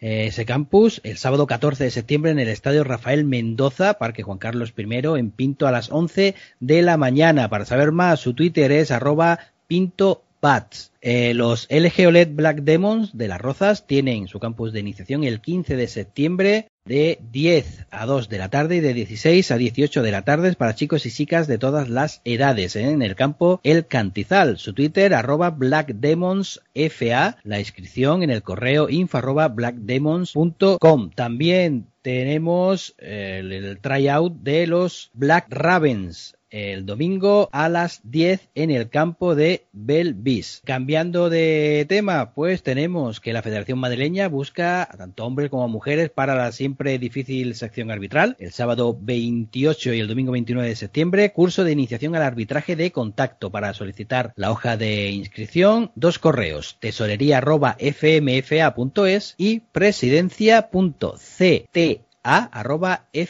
[0.00, 4.38] eh, ese campus el sábado 14 de septiembre en el Estadio Rafael Mendoza, Parque Juan
[4.38, 4.82] Carlos I,
[5.16, 7.48] en Pinto a las 11 de la mañana.
[7.48, 9.38] Para saber más, su Twitter es arroba
[9.68, 10.92] Pinto Pats.
[11.02, 15.40] Eh, los LG OLED Black Demons de las Rozas tienen su campus de iniciación el
[15.40, 20.02] 15 de septiembre de 10 a 2 de la tarde y de 16 a 18
[20.02, 22.90] de la tarde para chicos y chicas de todas las edades ¿eh?
[22.90, 24.58] en el campo El Cantizal.
[24.58, 31.10] Su Twitter arroba blackdemonsfa, la inscripción en el correo info blackdemons.com.
[31.14, 38.70] También tenemos el, el tryout de los Black Ravens el domingo a las 10 en
[38.70, 40.62] el campo de Belvis.
[40.64, 46.10] Cambiando de tema, pues tenemos que la Federación Madrileña busca a tanto hombres como mujeres
[46.10, 48.36] para la siempre difícil sección arbitral.
[48.38, 52.92] El sábado 28 y el domingo 29 de septiembre, curso de iniciación al arbitraje de
[52.92, 55.92] contacto para solicitar la hoja de inscripción.
[55.94, 63.28] Dos correos, tesorería.fmfa.es y presidencia.ct a.fmfa.es.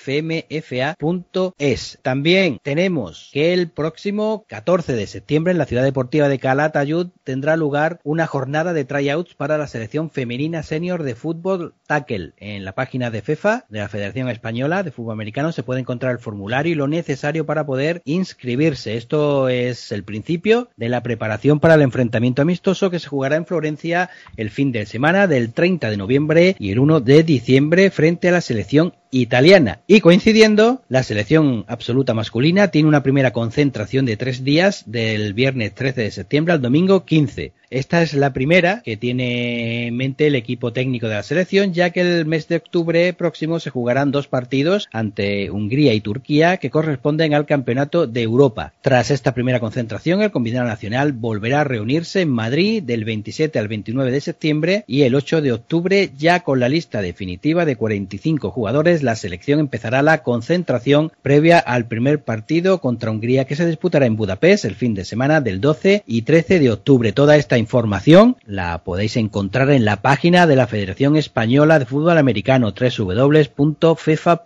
[2.02, 7.56] También tenemos que el próximo 14 de septiembre en la ciudad deportiva de Calatayud tendrá
[7.56, 12.32] lugar una jornada de tryouts para la selección femenina senior de fútbol tackle.
[12.38, 16.12] En la página de FEFA, de la Federación Española de Fútbol Americano, se puede encontrar
[16.12, 18.96] el formulario y lo necesario para poder inscribirse.
[18.96, 23.46] Esto es el principio de la preparación para el enfrentamiento amistoso que se jugará en
[23.46, 28.28] Florencia el fin de semana del 30 de noviembre y el 1 de diciembre frente
[28.28, 29.80] a la selección 안경 italiana.
[29.86, 35.74] Y coincidiendo, la selección absoluta masculina tiene una primera concentración de tres días del viernes
[35.74, 37.52] 13 de septiembre al domingo 15.
[37.70, 41.90] Esta es la primera que tiene en mente el equipo técnico de la selección, ya
[41.90, 46.70] que el mes de octubre próximo se jugarán dos partidos ante Hungría y Turquía que
[46.70, 48.72] corresponden al Campeonato de Europa.
[48.80, 53.68] Tras esta primera concentración, el combinado nacional volverá a reunirse en Madrid del 27 al
[53.68, 58.50] 29 de septiembre y el 8 de octubre, ya con la lista definitiva de 45
[58.50, 64.06] jugadores, la selección empezará la concentración previa al primer partido contra Hungría que se disputará
[64.06, 67.12] en Budapest el fin de semana del 12 y 13 de octubre.
[67.12, 72.18] Toda esta información la podéis encontrar en la página de la Federación Española de Fútbol
[72.18, 74.40] Americano www.fefa.es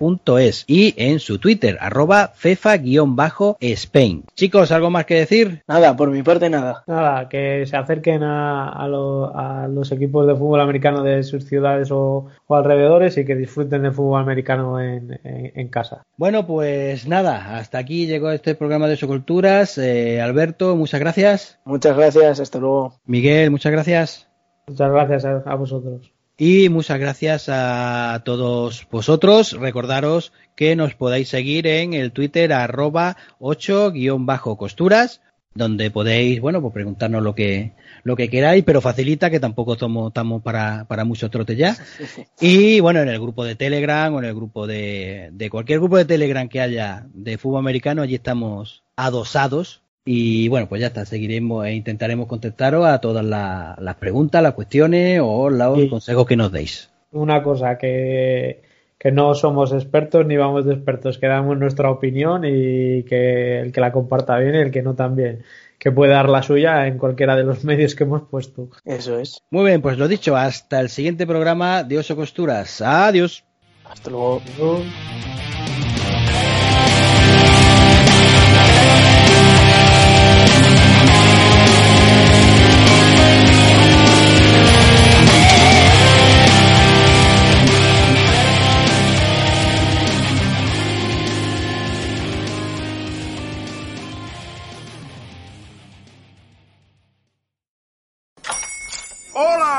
[0.67, 4.25] y en su Twitter arroba fefa-spain.
[4.35, 5.63] Chicos, ¿algo más que decir?
[5.67, 6.85] Nada, por mi parte nada.
[6.87, 11.45] Nada, que se acerquen a, a, lo, a los equipos de fútbol americano de sus
[11.45, 14.44] ciudades o, o alrededores y que disfruten de fútbol americano
[14.81, 16.03] en, en, en, casa.
[16.17, 19.79] Bueno, pues nada, hasta aquí llegó este programa de Soculturas.
[19.79, 21.59] Eh, Alberto, muchas gracias.
[21.65, 23.01] Muchas gracias, hasta luego.
[23.07, 24.29] Miguel, muchas gracias.
[24.67, 26.15] Muchas gracias a, a vosotros.
[26.37, 29.53] Y muchas gracias a todos vosotros.
[29.53, 35.21] Recordaros que nos podáis seguir en el Twitter arroba 8-costuras,
[35.55, 37.73] donde podéis, bueno, pues preguntarnos lo que,
[38.03, 41.77] lo que queráis, pero facilita que tampoco estamos, estamos para, para mucho trote ya.
[42.41, 45.97] Y bueno, en el grupo de Telegram o en el grupo de, de cualquier grupo
[45.97, 51.07] de Telegram que haya de fútbol americano, allí estamos adosados y bueno, pues ya está,
[51.07, 55.89] seguiremos e intentaremos contestaros a todas la, las preguntas, las cuestiones o los sí.
[55.89, 56.91] consejos que nos deis.
[57.11, 58.63] Una cosa que,
[59.05, 63.71] que no somos expertos ni vamos de expertos, que damos nuestra opinión y que el
[63.71, 65.45] que la comparta bien y el que no también,
[65.79, 68.71] que puede dar la suya en cualquiera de los medios que hemos puesto.
[68.87, 69.43] Eso es.
[69.51, 72.81] Muy bien, pues lo dicho, hasta el siguiente programa de Oso Costuras.
[72.81, 73.45] Adiós.
[73.85, 74.41] Hasta luego.
[74.57, 75.54] Adiós.